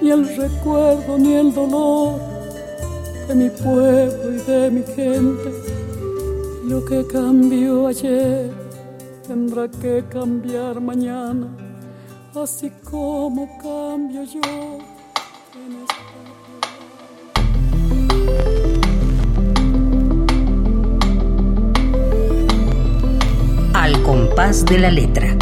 [0.00, 2.20] ni el recuerdo ni el dolor
[3.28, 5.50] de mi pueblo y de mi gente.
[6.64, 8.50] Lo que cambió ayer
[9.26, 11.48] tendrá que cambiar mañana,
[12.34, 14.78] así como cambio yo.
[23.74, 25.36] Al compás de la letra.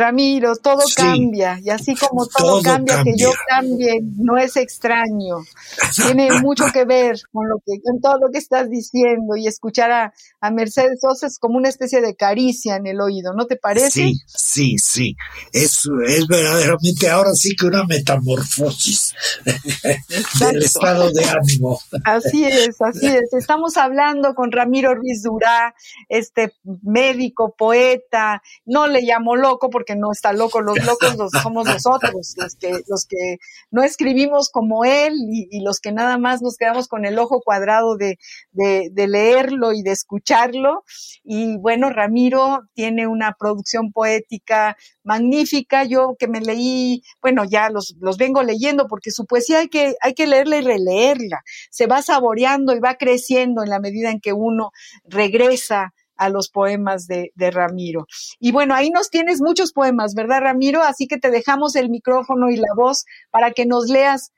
[0.00, 5.36] Ramiro, todo cambia y así como todo, cambia, que yo cambie no es extraño.
[5.94, 9.92] Tiene mucho que ver con lo que con todo lo que estás diciendo y escuchar
[9.92, 10.12] a,
[10.50, 13.90] Mercedes Sosa es como una especie de caricia en el oído, ¿no te parece?
[13.90, 15.16] Sí, sí, sí.
[15.52, 19.14] Es, es verdaderamente ahora sí que una metamorfosis
[20.40, 21.78] del estado de ánimo.
[22.04, 23.32] Así es, así es.
[23.32, 25.74] Estamos hablando con Ramiro Ruiz Durá,
[26.08, 26.52] este
[26.82, 32.34] médico, poeta, no le llamo loco porque que no está loco, los locos somos nosotros,
[32.36, 33.38] los que, los que
[33.72, 37.96] no escribimos como él y, los que nada más nos quedamos con el ojo cuadrado
[37.96, 38.16] de,
[38.52, 40.84] de, leerlo y de escucharlo.
[41.24, 45.82] Y bueno, Ramiro tiene una producción poética magnífica.
[45.82, 49.96] Yo que me leí, bueno, ya los, los vengo leyendo porque su poesía hay que,
[50.02, 51.42] hay que leerla y releerla.
[51.70, 54.70] Se va saboreando y va creciendo en la medida en que uno
[55.04, 58.06] regresa a los poemas de, Ramiro.
[58.38, 60.82] Y bueno, ahí nos tienes muchos poemas, ¿verdad, Ramiro?
[60.82, 64.32] Así que te dejamos el micrófono y la voz para que nos leas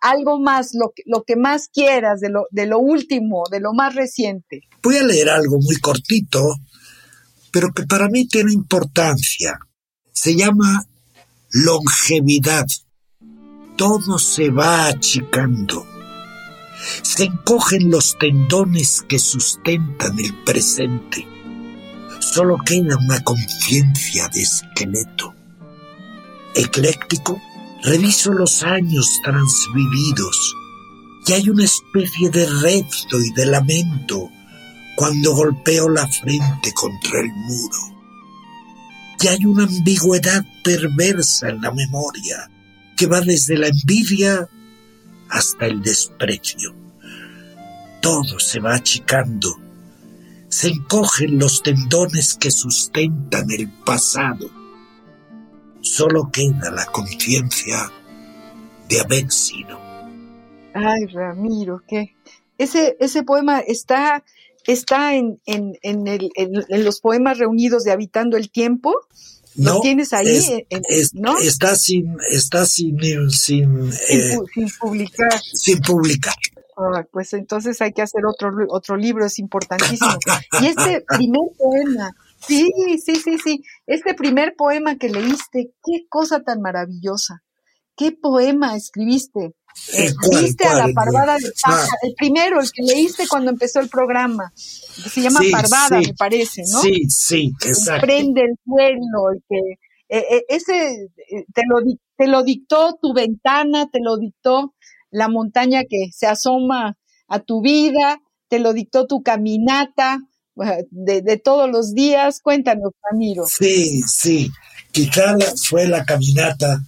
[0.00, 3.96] algo más, lo, lo que más quieras, de lo, de lo último, de lo más
[3.96, 4.60] reciente.
[4.80, 6.54] Voy a leer algo muy cortito,
[7.50, 9.58] pero que para mí tiene importancia.
[10.12, 10.84] Se llama
[11.50, 12.66] longevidad.
[13.76, 15.93] Todo se va achicando.
[17.02, 21.26] Se encogen los tendones que sustentan el presente.
[22.20, 25.34] Solo queda una conciencia de esqueleto.
[26.54, 27.40] Ecléctico,
[27.82, 30.54] reviso los años transvividos
[31.26, 34.30] y hay una especie de reto y de lamento
[34.96, 37.78] cuando golpeo la frente contra el muro.
[39.20, 42.50] Y hay una ambigüedad perversa en la memoria
[42.96, 44.48] que va desde la envidia
[45.34, 46.74] hasta el desprecio.
[48.00, 49.48] Todo se va achicando.
[50.48, 54.48] Se encogen los tendones que sustentan el pasado.
[55.80, 57.90] Solo queda la conciencia
[58.88, 59.78] de haber sido.
[60.72, 62.14] Ay, Ramiro, que
[62.56, 64.22] ese, ese poema está,
[64.66, 68.94] está en, en, en, los poemas reunidos de Habitando el Tiempo.
[69.56, 70.66] ¿Lo tienes ahí?
[71.14, 71.38] ¿no?
[71.38, 72.98] Está sin, está sin,
[73.30, 75.40] sin, eh, sin, publicar.
[75.52, 76.34] Sin publicar.
[76.76, 80.10] Ah, pues entonces hay que hacer otro, otro libro, es importantísimo.
[80.60, 82.10] y este primer poema,
[82.46, 82.68] sí,
[83.04, 87.42] sí, sí, sí, este primer poema que leíste, qué cosa tan maravillosa.
[87.96, 89.54] ¿Qué poema escribiste?
[90.30, 94.52] Viste a la parvada de pájaro, el primero, el que leíste cuando empezó el programa,
[94.54, 96.80] se llama Parvada, me parece, ¿no?
[96.80, 98.06] Sí, sí, exacto.
[98.06, 101.78] Prende el suelo, y que eh, eh, ese eh, te lo,
[102.16, 104.74] te lo dictó tu ventana, te lo dictó
[105.10, 110.20] la montaña que se asoma a tu vida, te lo dictó tu caminata
[110.90, 112.40] de, de todos los días.
[112.40, 113.44] Cuéntanos, Ramiro.
[113.46, 114.50] Sí, sí,
[114.92, 115.36] quizá
[115.68, 116.80] fue la caminata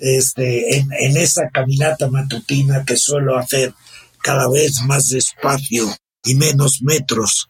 [0.00, 3.74] este, en, en esa caminata matutina que suelo hacer
[4.22, 5.94] cada vez más despacio
[6.24, 7.48] y menos metros,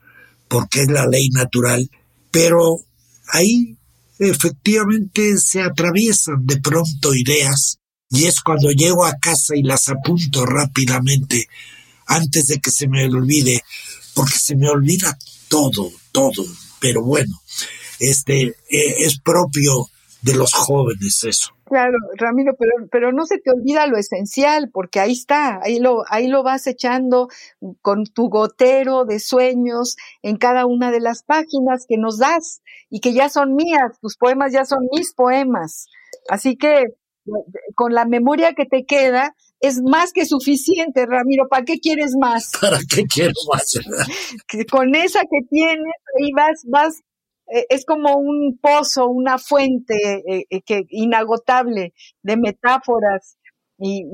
[0.49, 1.91] porque es la ley natural,
[2.31, 2.81] pero
[3.29, 3.77] ahí
[4.19, 7.79] efectivamente se atraviesan de pronto ideas
[8.11, 11.49] y es cuando llego a casa y las apunto rápidamente
[12.07, 13.63] antes de que se me olvide,
[14.15, 15.17] porque se me olvida
[15.49, 16.45] todo, todo,
[16.81, 17.41] pero bueno,
[18.01, 19.89] este eh, es propio
[20.23, 21.51] de los jóvenes eso.
[21.71, 26.03] Claro, Ramiro, pero, pero no se te olvida lo esencial, porque ahí está, ahí lo,
[26.11, 27.29] ahí lo vas echando
[27.81, 32.99] con tu gotero de sueños en cada una de las páginas que nos das y
[32.99, 35.87] que ya son mías, tus poemas ya son mis poemas.
[36.29, 36.87] Así que
[37.77, 41.47] con la memoria que te queda, es más que suficiente, Ramiro.
[41.49, 42.51] ¿Para qué quieres más?
[42.61, 43.79] ¿Para qué quiero más?
[44.69, 47.01] Con esa que tienes, ahí vas, vas
[47.69, 51.93] es como un pozo, una fuente eh, eh, que inagotable
[52.23, 53.39] de metáforas
[53.79, 54.05] y,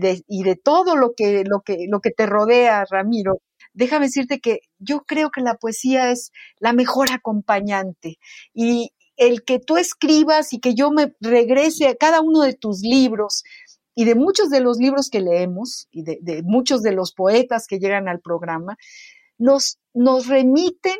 [0.00, 3.42] de, y, de, todo lo que, lo, que, lo que te rodea, Ramiro.
[3.74, 8.18] Déjame decirte que yo creo que la poesía es la mejor acompañante
[8.54, 12.80] y el que tú escribas y que yo me regrese a cada uno de tus
[12.80, 13.44] libros
[13.94, 17.66] y de muchos de los libros que leemos y de, de muchos de los poetas
[17.68, 18.76] que llegan al programa,
[19.38, 20.96] nos, nos remiten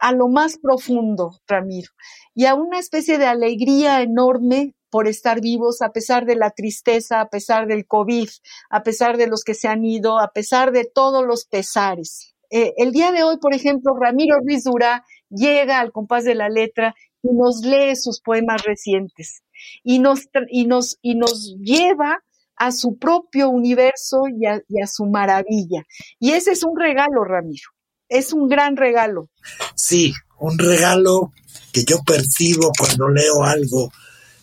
[0.00, 1.90] a lo más profundo, Ramiro,
[2.34, 7.20] y a una especie de alegría enorme por estar vivos a pesar de la tristeza,
[7.20, 8.28] a pesar del COVID,
[8.70, 12.34] a pesar de los que se han ido, a pesar de todos los pesares.
[12.50, 16.48] Eh, el día de hoy, por ejemplo, Ramiro Ruiz Durá llega al compás de la
[16.48, 19.42] letra y nos lee sus poemas recientes
[19.84, 22.18] y nos, y nos, y nos lleva
[22.56, 25.84] a su propio universo y a su maravilla.
[26.18, 27.70] Y ese es un regalo, Ramiro
[28.10, 29.30] es un gran regalo.
[29.74, 31.32] Sí, un regalo
[31.72, 33.90] que yo percibo cuando leo algo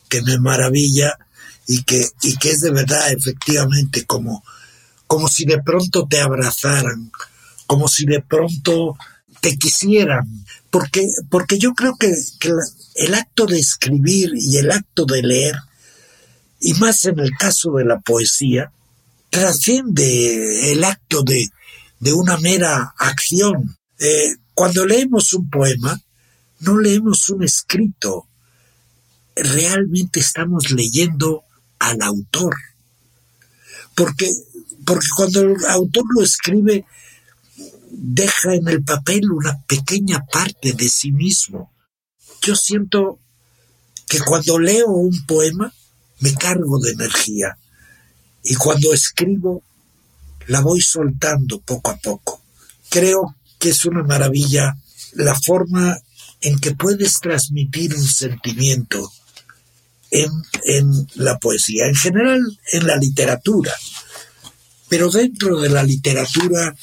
[0.10, 1.18] que me maravilla
[1.68, 4.44] y que, y que es de verdad efectivamente como,
[5.06, 7.12] como si de pronto te abrazaran,
[7.68, 8.96] como si de pronto
[9.42, 12.54] te quisieran, porque, porque yo creo que, que
[12.96, 15.56] el acto de escribir y el acto de leer,
[16.62, 18.72] y más en el caso de la poesía,
[19.30, 21.50] trasciende el acto de,
[22.00, 23.78] de una mera acción.
[24.00, 26.00] Eh, cuando leemos un poema,
[26.60, 28.28] no leemos un escrito,
[29.36, 31.44] realmente estamos leyendo
[31.80, 32.56] al autor.
[33.96, 34.32] Porque,
[34.86, 36.86] porque cuando el autor lo escribe,
[37.92, 41.72] deja en el papel una pequeña parte de sí mismo.
[42.42, 43.20] Yo siento
[44.08, 45.74] que cuando leo un poema
[46.20, 47.58] me cargo de energía
[48.44, 49.64] y cuando escribo
[50.48, 52.42] la voy soltando poco a poco.
[52.90, 54.76] Creo que es una maravilla
[55.14, 55.98] la forma
[56.42, 59.12] en que puedes transmitir un sentimiento
[60.12, 60.32] en,
[60.66, 63.74] en la poesía, en general en la literatura.
[64.90, 66.76] Pero dentro de la literatura,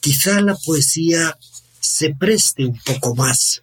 [0.00, 1.36] quizá la poesía
[1.80, 3.62] se preste un poco más.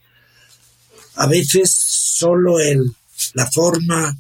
[1.16, 2.96] A veces solo el,
[3.34, 4.18] la forma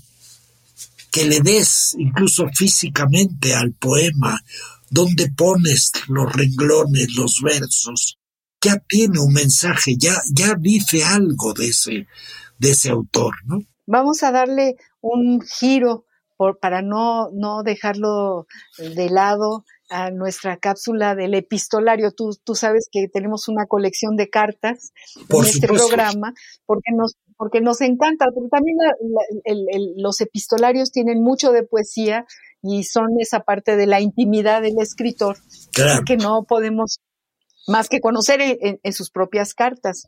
[1.11, 4.43] que le des, incluso físicamente, al poema,
[4.93, 8.19] donde pones los renglones, los versos,
[8.63, 12.07] ya tiene un mensaje, ya, ya dice algo de ese,
[12.59, 13.61] de ese autor, ¿no?
[13.87, 16.05] Vamos a darle un giro
[16.37, 18.45] por, para no, no dejarlo
[18.77, 22.11] de lado a nuestra cápsula del epistolario.
[22.11, 24.93] Tú, tú sabes que tenemos una colección de cartas
[25.29, 26.33] en este programa
[26.65, 28.77] porque nos, porque nos encanta, porque también
[29.97, 32.25] los epistolarios tienen mucho de poesía
[32.63, 35.37] y son esa parte de la intimidad del escritor
[36.05, 36.99] que no podemos
[37.67, 40.05] más que conocer en, sus propias cartas.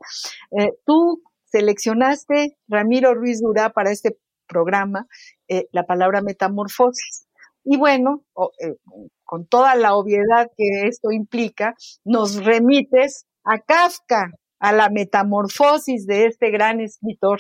[0.58, 5.08] Eh, tú seleccionaste, Ramiro Ruiz Durá, para este programa,
[5.48, 7.28] eh, la palabra metamorfosis.
[7.64, 8.24] Y bueno,
[8.60, 8.76] eh,
[9.24, 16.26] con toda la obviedad que esto implica, nos remites a Kafka, a la metamorfosis de
[16.26, 17.40] este gran escritor.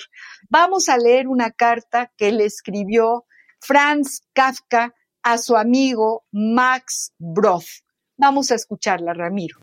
[0.49, 3.25] Vamos a leer una carta que le escribió
[3.59, 4.93] Franz Kafka
[5.25, 7.81] a su amigo Max Broth.
[8.15, 9.57] Vamos a escucharla, Ramiro.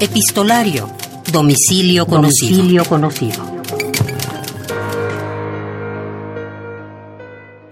[0.00, 0.90] Epistolario.
[1.30, 2.56] Domicilio conocido.
[2.56, 3.44] Domicilio conocido.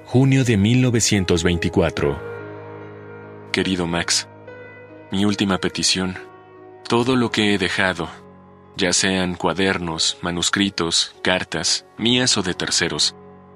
[0.05, 2.21] Junio de 1924.
[3.53, 4.29] Querido Max,
[5.11, 6.19] mi última petición,
[6.87, 8.11] todo lo que he dejado,
[8.77, 13.15] ya sean cuadernos, manuscritos, cartas, mías o de terceros,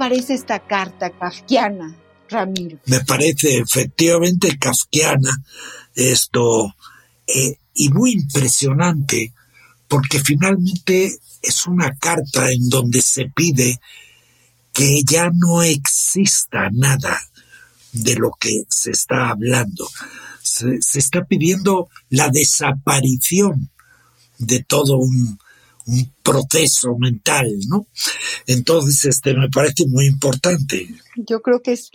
[0.00, 1.94] Parece esta carta kafkiana,
[2.30, 2.78] Ramiro?
[2.86, 5.30] Me parece efectivamente kafkiana
[5.94, 6.74] esto
[7.26, 9.34] eh, y muy impresionante
[9.88, 13.78] porque finalmente es una carta en donde se pide
[14.72, 17.20] que ya no exista nada
[17.92, 19.86] de lo que se está hablando.
[20.42, 23.68] Se, se está pidiendo la desaparición
[24.38, 25.38] de todo un,
[25.86, 27.86] un proceso mental, ¿no?
[28.46, 30.88] Entonces, este, me parece muy importante.
[31.16, 31.90] Yo creo que es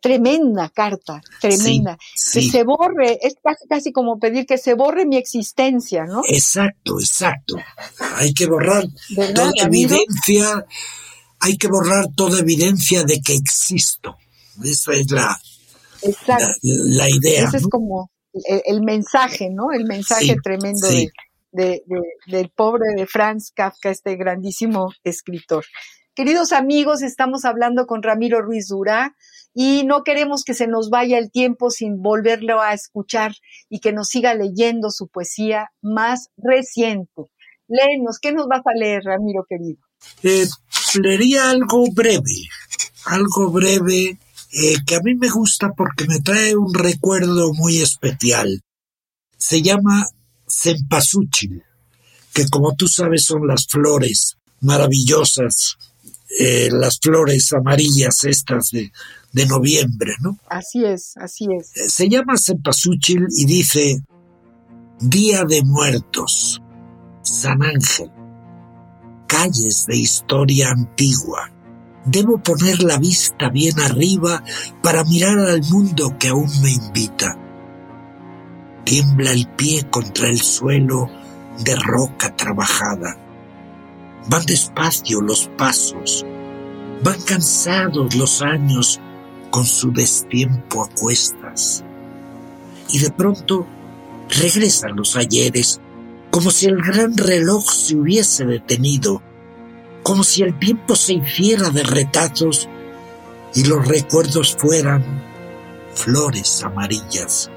[0.00, 1.98] tremenda carta, tremenda.
[2.32, 6.22] Que se borre, es casi, casi como pedir que se borre mi existencia, ¿no?
[6.28, 7.56] Exacto, exacto.
[8.16, 8.84] Hay que borrar
[9.34, 10.64] toda evidencia,
[11.40, 14.16] hay que borrar toda evidencia de que existo.
[14.62, 15.38] Esa es la,
[16.62, 17.48] la, idea.
[17.48, 18.10] Ese es como
[18.64, 19.72] el, mensaje, ¿no?
[19.72, 21.10] El mensaje tremendo de
[21.56, 21.82] de,
[22.26, 25.64] del pobre de Franz Kafka, este grandísimo escritor.
[26.14, 29.14] Queridos amigos, estamos hablando con Ramiro Ruiz Durá
[29.52, 33.32] y no queremos que se nos vaya el tiempo sin volverlo a escuchar
[33.68, 37.22] y que nos siga leyendo su poesía más reciente.
[37.68, 39.78] Léenos, ¿qué nos vas a leer, Ramiro querido?
[40.22, 40.46] Eh,
[41.00, 42.48] leería algo breve,
[43.06, 44.18] algo breve
[44.52, 48.62] eh, que a mí me gusta porque me trae un recuerdo muy especial.
[49.36, 50.06] Se llama
[50.56, 51.62] cempasúchil,
[52.32, 55.76] que como tú sabes son las flores maravillosas,
[56.38, 58.92] eh, las flores amarillas estas de,
[59.32, 60.38] de, noviembre, ¿no?
[60.48, 61.76] Así es, así es.
[61.76, 64.02] Eh, se llama cempasúchil y dice
[65.00, 66.60] Día de Muertos,
[67.22, 68.10] San Ángel,
[69.28, 71.52] calles de historia antigua.
[72.04, 74.42] Debo poner la vista bien arriba
[74.82, 77.45] para mirar al mundo que aún me invita
[78.86, 81.10] tiembla el pie contra el suelo
[81.64, 83.18] de roca trabajada.
[84.28, 86.24] Van despacio los pasos,
[87.02, 89.00] van cansados los años
[89.50, 91.82] con su destiempo a cuestas.
[92.90, 93.66] Y de pronto
[94.30, 95.80] regresan los ayeres
[96.30, 99.20] como si el gran reloj se hubiese detenido,
[100.04, 102.68] como si el tiempo se hiciera de retazos
[103.52, 105.02] y los recuerdos fueran
[105.92, 107.50] flores amarillas.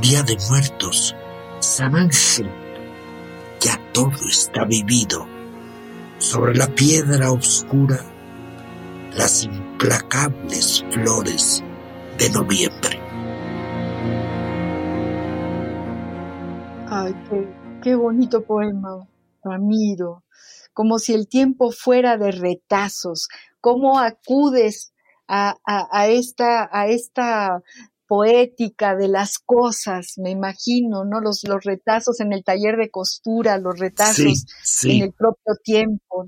[0.00, 1.16] Día de muertos,
[1.58, 1.94] San
[3.60, 5.26] ya todo está vivido.
[6.18, 8.04] Sobre la piedra oscura,
[9.16, 11.64] las implacables flores
[12.18, 13.00] de noviembre.
[16.90, 17.14] Ay,
[17.82, 19.08] qué, bonito poema,
[19.42, 20.24] Ramiro.
[20.74, 23.28] Como si el tiempo fuera de retazos.
[23.62, 24.92] ¿Cómo acudes
[25.26, 25.56] a,
[26.06, 27.62] esta, a esta
[28.06, 31.20] poética de las cosas, me imagino, ¿no?
[31.20, 34.46] Los, los retazos en el taller de costura, los retazos
[34.84, 36.26] en el propio tiempo.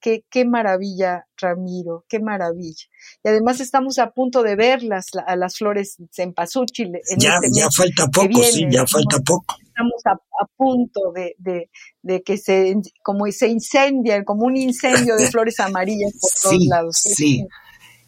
[0.00, 2.84] Qué, qué, maravilla, Ramiro, qué maravilla.
[3.24, 6.92] Y además estamos a punto de verlas, a las flores en Pazúchil.
[7.16, 9.56] ya, este ya falta poco, sí, ya falta poco.
[9.62, 11.70] Estamos a, a punto de, de,
[12.02, 16.96] de, que se, como se incendian, como un incendio de flores amarillas por todos lados.
[16.96, 17.46] Sí,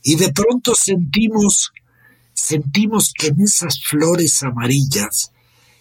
[0.03, 1.73] y de pronto sentimos,
[2.41, 5.31] sentimos que en esas flores amarillas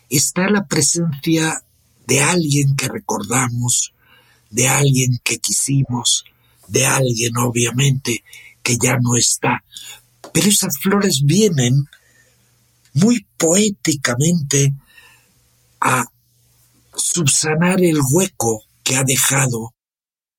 [0.10, 1.64] está la presencia
[2.06, 3.94] de alguien que recordamos,
[4.50, 6.26] de alguien que quisimos,
[6.68, 8.24] de alguien obviamente
[8.62, 9.64] que ya no está.
[10.34, 11.86] Pero esas flores vienen
[12.94, 14.74] muy poéticamente
[15.80, 16.06] a
[16.96, 19.74] subsanar el hueco que ha dejado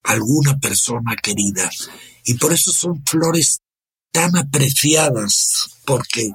[0.02, 1.70] alguna persona querida.
[2.24, 3.60] Y por eso son flores
[4.12, 6.32] tan apreciadas, porque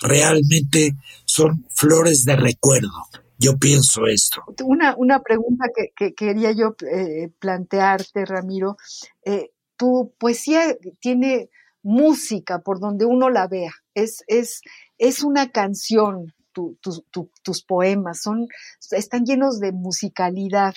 [0.00, 3.06] realmente son flores de recuerdo.
[3.38, 4.42] Yo pienso esto.
[4.64, 8.76] Una, una pregunta que, quería yo eh, plantearte, Ramiro.
[9.24, 11.50] Eh, tu poesía tiene
[11.82, 13.72] música por donde uno la vea.
[13.94, 14.62] Es, es,
[14.98, 18.48] es una canción, tus poemas, son,
[18.90, 20.74] están llenos de musicalidad.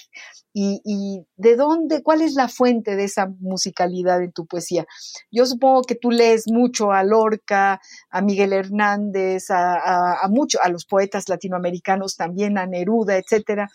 [0.61, 4.85] Y, de dónde, cuál es la fuente de esa musicalidad en tu poesía?
[5.31, 7.79] Yo supongo que tú lees mucho a Lorca,
[8.09, 13.69] a Miguel Hernández, a, a, mucho, a los poetas latinoamericanos también, a Neruda, etcétera.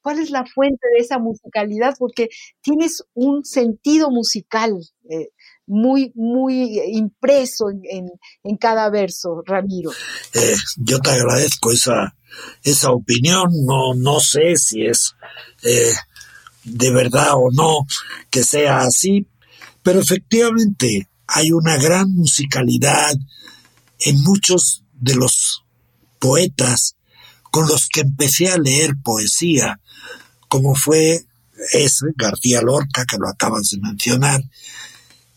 [0.00, 1.94] ¿Cuál es la fuente de esa musicalidad?
[1.98, 2.28] Porque
[2.62, 4.78] tienes un sentido musical.
[5.10, 5.28] Eh,
[5.66, 8.10] muy, muy impreso en,
[8.42, 9.90] en, cada verso, Ramiro.
[10.32, 12.16] Eh, yo te agradezco esa,
[12.62, 15.14] esa opinión, no, no sé si es
[15.62, 15.94] eh,
[16.64, 17.86] de verdad o no
[18.30, 19.26] que sea así,
[19.82, 23.14] pero efectivamente hay una gran musicalidad
[24.00, 25.64] en muchos de los
[26.18, 26.96] poetas
[27.50, 29.80] con los que empecé a leer poesía,
[30.48, 31.24] como fue
[31.72, 34.42] ese García Lorca, que lo acabas de mencionar,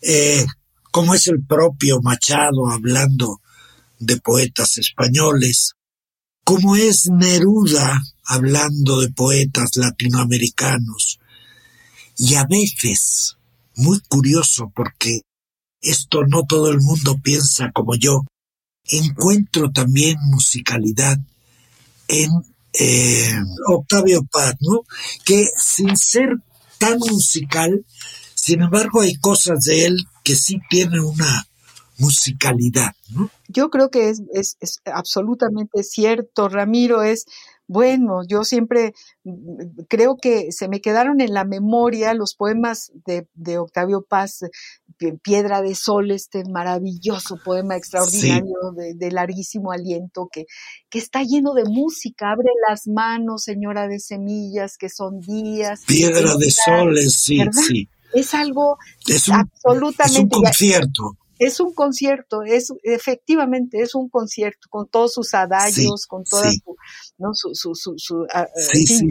[0.01, 0.45] eh,
[0.91, 3.41] como es el propio Machado hablando
[3.99, 5.73] de poetas españoles,
[6.43, 11.19] como es Neruda hablando de poetas latinoamericanos.
[12.17, 13.37] Y a veces,
[13.75, 15.21] muy curioso porque
[15.81, 18.23] esto no todo el mundo piensa como yo,
[18.85, 21.17] encuentro también musicalidad
[22.07, 22.29] en
[22.73, 23.33] eh,
[23.67, 24.81] Octavio Paz, ¿no?
[25.25, 26.37] Que sin ser
[26.77, 27.85] tan musical,
[28.35, 31.47] sin embargo, hay cosas de él que sí tienen una
[32.01, 33.29] musicalidad, ¿no?
[33.47, 37.25] Yo creo que es, es, es absolutamente cierto, Ramiro, es
[37.67, 38.93] bueno, yo siempre
[39.23, 44.41] mm, creo que se me quedaron en la memoria los poemas de, de Octavio Paz,
[45.23, 50.45] Piedra de Sol, este maravilloso poema extraordinario de, de, larguísimo aliento que,
[50.89, 52.31] que está lleno de música.
[52.31, 55.83] Abre las manos, señora de semillas, que son días.
[55.87, 58.77] Piedra de Sol, sí, sí es algo
[59.31, 60.19] absolutamente...
[60.19, 61.17] Es un concierto.
[61.43, 66.75] Es un concierto, es efectivamente es un concierto con todos sus adagios, con todas su,
[67.17, 67.33] ¿no?
[67.33, 69.01] su, su, su, su ah, sus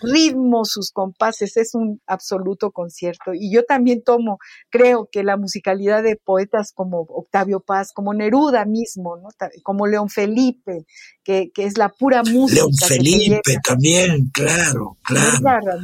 [0.00, 3.32] ritmos, sus compases, es un absoluto concierto.
[3.34, 4.38] Y yo también tomo,
[4.70, 9.28] creo que la musicalidad de poetas como Octavio Paz, como Neruda mismo, ¿no?
[9.62, 10.86] como León Felipe,
[11.24, 12.62] que, que es la pura música.
[12.62, 15.78] León Felipe también, claro, claro.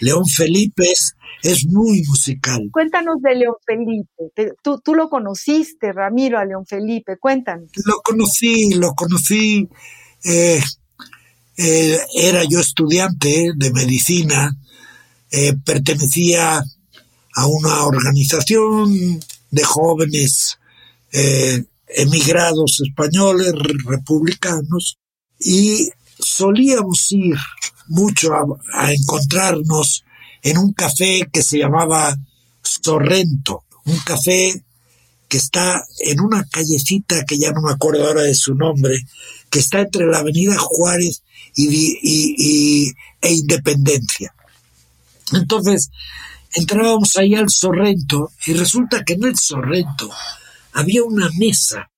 [0.00, 2.68] León Felipe es es muy musical.
[2.72, 4.54] Cuéntanos de León Felipe.
[4.62, 7.18] Tú, tú lo conociste, Ramiro, a León Felipe.
[7.18, 7.68] Cuéntanos.
[7.84, 9.68] Lo conocí, lo conocí.
[10.24, 10.60] Eh,
[11.56, 14.56] eh, era yo estudiante de medicina,
[15.30, 16.62] eh, pertenecía
[17.36, 20.58] a una organización de jóvenes
[21.86, 23.52] emigrados españoles,
[23.84, 24.98] republicanos,
[25.38, 25.88] y
[26.18, 27.36] solíamos ir
[27.86, 28.32] mucho
[28.72, 30.04] a encontrarnos
[30.42, 32.16] en un café que se llamaba
[32.62, 34.62] Sorrento, un café
[35.28, 38.94] que está en una callecita que ya no me acuerdo ahora de su nombre,
[39.50, 41.22] que está entre la avenida Juárez
[41.54, 44.34] y, e Independencia.
[45.32, 45.90] Entonces,
[46.54, 50.10] entrábamos ahí al Sorrento y resulta que en el Sorrento
[50.72, 51.90] había una mesa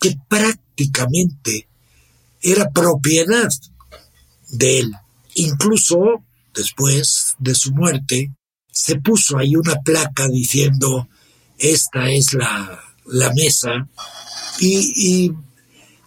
[0.00, 1.68] que prácticamente
[2.40, 3.48] era propiedad
[4.50, 4.92] de él.
[5.34, 6.22] Incluso
[6.54, 8.32] después de su muerte,
[8.70, 11.08] se puso ahí una placa diciendo,
[11.58, 13.88] esta es la, mesa,
[14.60, 15.32] y, y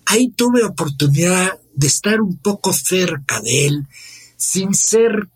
[0.05, 3.87] ahí tuve oportunidad de estar un poco cerca de él,
[4.35, 5.29] sin ser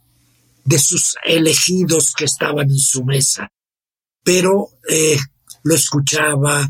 [0.66, 3.48] de sus elegidos que estaban en su mesa,
[4.24, 5.18] pero eh,
[5.64, 6.68] lo escuchaba,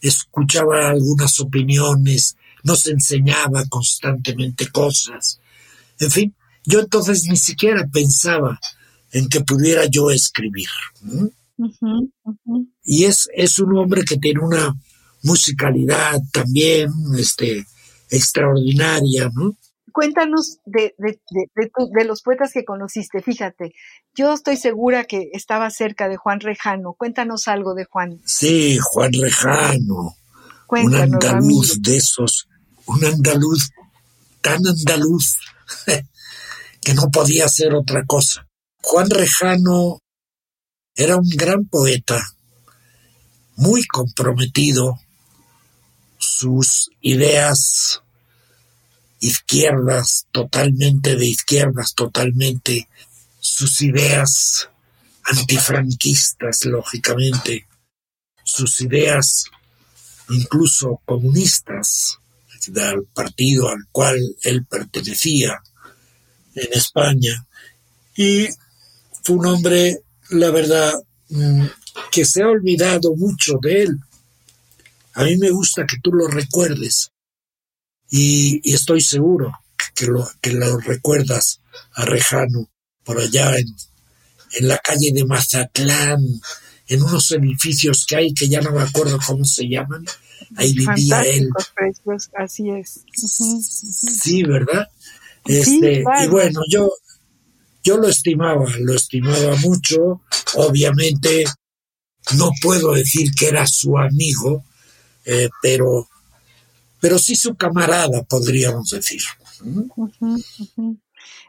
[0.00, 5.38] escuchaba algunas opiniones, nos enseñaba constantemente cosas.
[5.98, 6.34] En fin,
[6.64, 8.58] yo entonces ni siquiera pensaba
[9.10, 10.68] en que pudiera yo escribir.
[12.82, 14.74] Y es, es un hombre que tiene una
[15.22, 17.66] musicalidad también este,
[18.12, 19.56] extraordinaria, ¿no?
[19.92, 23.20] Cuéntanos de, de, los poetas que conociste.
[23.20, 23.74] Fíjate,
[24.14, 26.94] yo estoy segura que estaba cerca de Juan Rejano.
[26.94, 28.20] Cuéntanos algo de Juan.
[28.24, 30.16] Sí, Juan Rejano.
[30.68, 32.48] un andaluz de esos,
[32.86, 33.70] un andaluz
[34.40, 35.36] tan andaluz
[36.80, 38.48] que no podía ser otra cosa.
[38.80, 39.98] Juan Rejano
[40.94, 42.22] era un gran poeta,
[43.56, 44.98] muy comprometido,
[46.42, 48.02] sus ideas
[49.20, 52.88] izquierdas, totalmente de izquierdas, totalmente,
[53.38, 54.68] sus ideas
[55.22, 57.68] antifranquistas, lógicamente,
[58.42, 59.44] sus ideas
[60.30, 62.18] incluso comunistas,
[62.66, 65.62] del partido al cual él pertenecía
[66.56, 67.46] en España,
[68.16, 68.48] y
[69.22, 70.92] fue un hombre, la verdad,
[71.28, 71.66] mm,
[72.10, 74.00] que se ha olvidado mucho de él.
[75.14, 77.12] A mí me gusta que tú lo recuerdes
[78.10, 79.52] y, estoy seguro
[79.94, 81.60] que lo, que lo recuerdas
[81.94, 82.70] a Rejano
[83.04, 83.66] por allá en,
[84.54, 86.22] en la calle de Mazatlán,
[86.86, 90.04] en unos edificios que hay que ya no me acuerdo cómo se llaman.
[90.56, 91.48] Ahí vivía él.
[92.36, 93.04] así es.
[93.14, 94.88] Sí, ¿verdad?
[95.46, 96.92] Este, Y bueno, yo,
[97.82, 100.22] yo lo estimaba, lo estimaba mucho.
[100.54, 101.44] Obviamente
[102.36, 104.64] no puedo decir que era su amigo,
[105.24, 106.08] eh, pero,
[107.00, 109.22] pero sí su camarada, podríamos decir.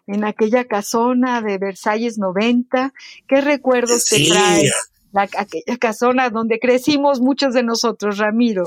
[0.06, 2.94] En aquella casona de Versalles 90,
[3.28, 4.70] ¿qué recuerdos te trae?
[5.12, 8.66] La, aquella casona donde crecimos muchos de nosotros, Ramiro.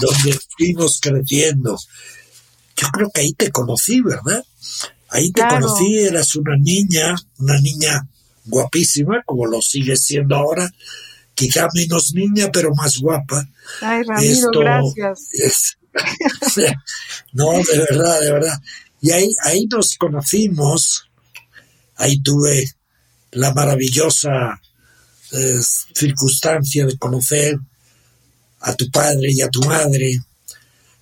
[0.00, 1.76] Donde fuimos creciendo.
[2.76, 4.44] Yo creo que ahí te conocí, ¿verdad?
[5.10, 8.08] Ahí te conocí, eras una niña, una niña
[8.46, 10.70] guapísima, como lo sigue siendo ahora,
[11.34, 13.46] quizá menos niña, pero más guapa.
[13.80, 14.50] Ay, Ramiro,
[14.94, 15.76] gracias.
[17.32, 18.60] no, de verdad, de verdad.
[19.00, 21.08] Y ahí, ahí nos conocimos,
[21.96, 22.70] ahí tuve
[23.32, 24.60] la maravillosa
[25.32, 25.60] eh,
[25.94, 27.56] circunstancia de conocer
[28.60, 30.18] a tu padre y a tu madre,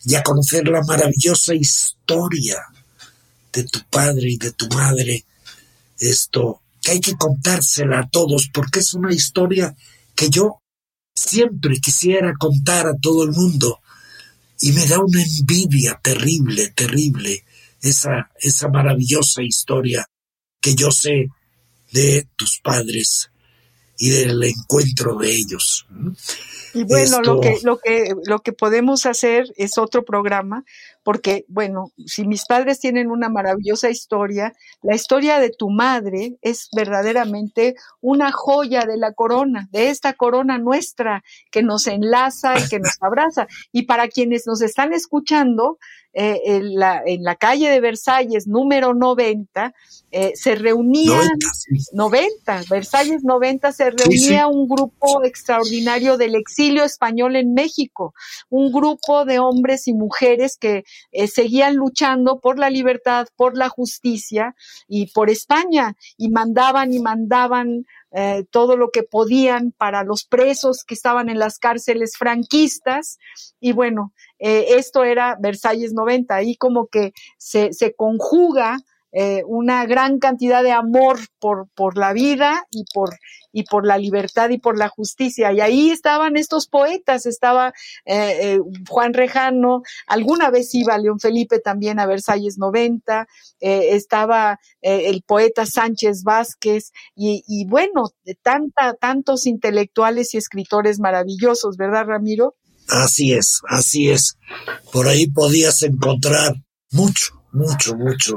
[0.04, 2.56] y a conocer la maravillosa historia
[3.52, 5.24] de tu padre y de tu madre.
[5.98, 9.74] Esto que hay que contársela a todos porque es una historia
[10.20, 10.60] que yo
[11.14, 13.80] siempre quisiera contar a todo el mundo
[14.60, 17.42] y me da una envidia terrible, terrible
[17.80, 20.06] esa, esa maravillosa historia
[20.60, 21.28] que yo sé
[21.92, 23.30] de tus padres
[23.96, 25.86] y del encuentro de ellos.
[26.74, 30.64] Y bueno, lo que, lo que, lo que podemos hacer es otro programa,
[31.03, 36.68] porque, bueno, si mis padres tienen una maravillosa historia, la historia de tu madre es
[36.74, 42.80] verdaderamente una joya de la corona, de esta corona nuestra que nos enlaza y que
[42.80, 43.46] nos abraza.
[43.72, 45.78] Y para quienes nos están escuchando,
[46.12, 49.72] eh, en, la, en, la, calle de Versalles, número 90,
[50.11, 51.20] eh, se reunía,
[51.92, 58.12] 90, Versalles 90, se reunía un grupo extraordinario del exilio español en México,
[58.48, 60.82] un grupo de hombres y mujeres que
[61.12, 64.56] eh, seguían luchando por la libertad, por la justicia
[64.88, 70.84] y por España, y mandaban y mandaban eh, todo lo que podían para los presos
[70.84, 73.18] que estaban en las cárceles franquistas.
[73.61, 78.78] Y bueno, eh, esto era Versalles 90, ahí como que se, se conjuga
[79.12, 83.11] eh, una gran cantidad de amor por, por la vida y por,
[83.52, 85.52] y por la libertad y por la justicia.
[85.52, 87.72] Y ahí estaban estos poetas, estaba
[88.04, 88.58] eh, eh,
[88.88, 93.26] Juan Rejano, alguna vez iba León Felipe también a Versalles 90,
[93.61, 98.04] estaba el poeta Sánchez Vázquez y, y bueno,
[98.42, 102.54] tanta, tantos intelectuales y escritores maravillosos, ¿verdad, Ramiro?
[102.88, 104.36] Así es, así es.
[104.92, 106.54] Por ahí podías encontrar
[106.90, 108.36] mucho, mucho, mucho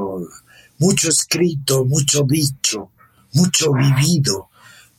[0.84, 2.92] mucho escrito, mucho dicho,
[3.32, 4.50] mucho vivido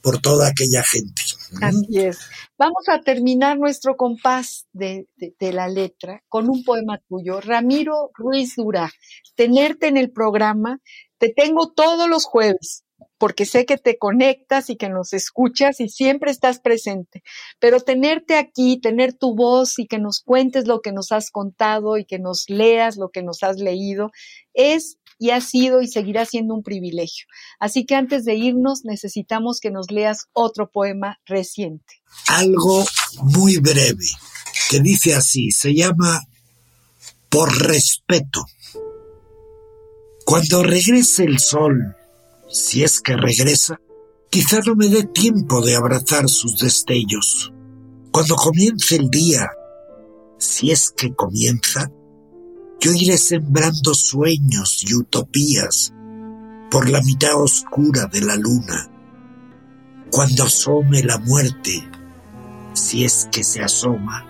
[0.01, 1.21] por toda aquella gente.
[1.61, 2.21] Así es.
[2.57, 5.07] Vamos a terminar nuestro compás de,
[5.41, 7.41] la letra con un poema tuyo.
[7.43, 8.91] Ramiro Ruiz Dura,
[9.35, 10.79] tenerte en el programa,
[11.19, 12.85] te tengo todos los jueves,
[13.19, 17.23] porque sé que te conectas y que nos escuchas y siempre estás presente.
[17.59, 21.99] Pero tenerte aquí, tener tu voz y que nos cuentes lo que nos has contado
[21.99, 24.13] y que nos leas lo que nos has leído,
[24.55, 27.27] es y ha sido y seguirá siendo un privilegio.
[27.59, 32.03] Así que antes de irnos necesitamos que nos leas otro poema reciente.
[32.29, 32.85] Algo
[33.23, 34.07] muy breve,
[34.71, 36.21] que dice así, se llama
[37.29, 38.45] Por respeto.
[40.25, 41.97] Cuando regrese el sol,
[42.51, 43.81] si es que regresa,
[44.31, 47.53] quizá no me dé tiempo de abrazar sus destellos.
[48.11, 49.51] Cuando comience el día,
[50.39, 51.91] si es que comienza,
[52.85, 55.95] yo iré sembrando sueños y utopías
[56.71, 58.91] por la mitad oscura de la luna.
[60.11, 61.89] Cuando asome la muerte,
[62.75, 64.27] si es que se asoma,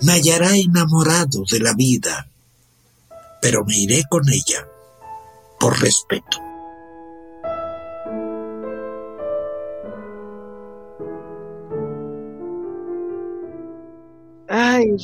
[0.00, 2.30] me hallará enamorado de la vida,
[3.42, 4.68] pero me iré con ella
[5.58, 6.45] por respeto.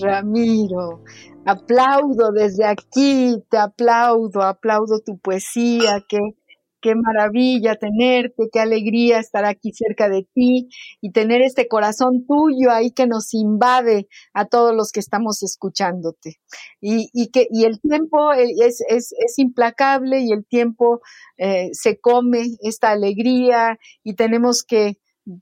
[0.01, 1.03] Ramiro,
[1.45, 6.19] aplaudo desde aquí, te aplaudo, aplaudo tu poesía, qué,
[6.83, 10.69] qué maravilla tenerte, qué alegría estar aquí cerca de ti
[11.01, 16.41] y tener este corazón tuyo ahí que nos invade a todos los que estamos escuchándote.
[16.81, 21.01] Y, y que, y el tiempo es, es, es implacable y el tiempo
[21.39, 24.99] eh, se come esta alegría y tenemos que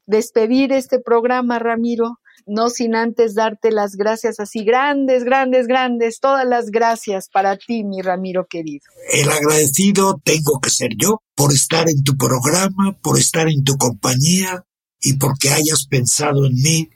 [0.06, 2.18] despedir este programa, Ramiro,
[2.50, 7.84] no sin antes darte las gracias así grandes, grandes, grandes, todas las gracias para ti,
[7.84, 8.84] mi Ramiro querido.
[9.12, 13.76] El agradecido tengo que ser yo por estar en tu programa, por estar en tu
[13.76, 14.64] compañía
[15.00, 16.90] y porque hayas pensado en mí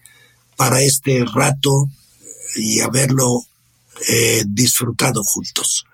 [0.56, 1.88] para este rato
[2.56, 3.42] y haberlo
[4.08, 5.86] eh, disfrutado juntos.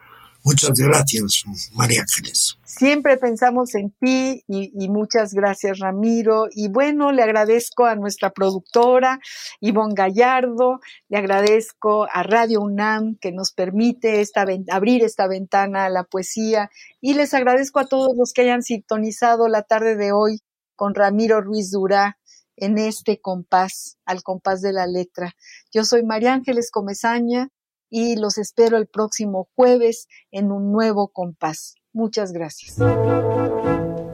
[0.43, 2.57] Muchas gracias, María Ángeles.
[2.65, 6.47] Siempre pensamos en ti y, muchas gracias Ramiro.
[6.51, 9.21] Y bueno, le agradezco a nuestra productora
[9.61, 15.91] Ivonne Gallardo, le agradezco a Radio UNAM que nos permite esta, abrir esta ventana a
[15.91, 16.71] la poesía
[17.01, 20.41] y les agradezco a todos los que hayan sintonizado la tarde de hoy
[20.75, 22.19] con Ramiro Ruiz Durá
[22.57, 25.35] en este compás, al compás de la letra.
[25.71, 27.51] Yo soy María Ángeles Comezaña
[27.91, 31.75] y los espero el próximo jueves en un nuevo compás.
[31.93, 32.77] Muchas gracias.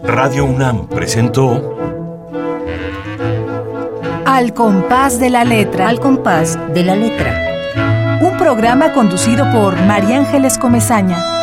[0.02, 1.76] Radio UNAM presentó
[4.24, 5.88] Al compás de la letra.
[5.88, 8.18] Al compás de la letra.
[8.22, 11.36] Un programa conducido por María Ángeles Comezaña.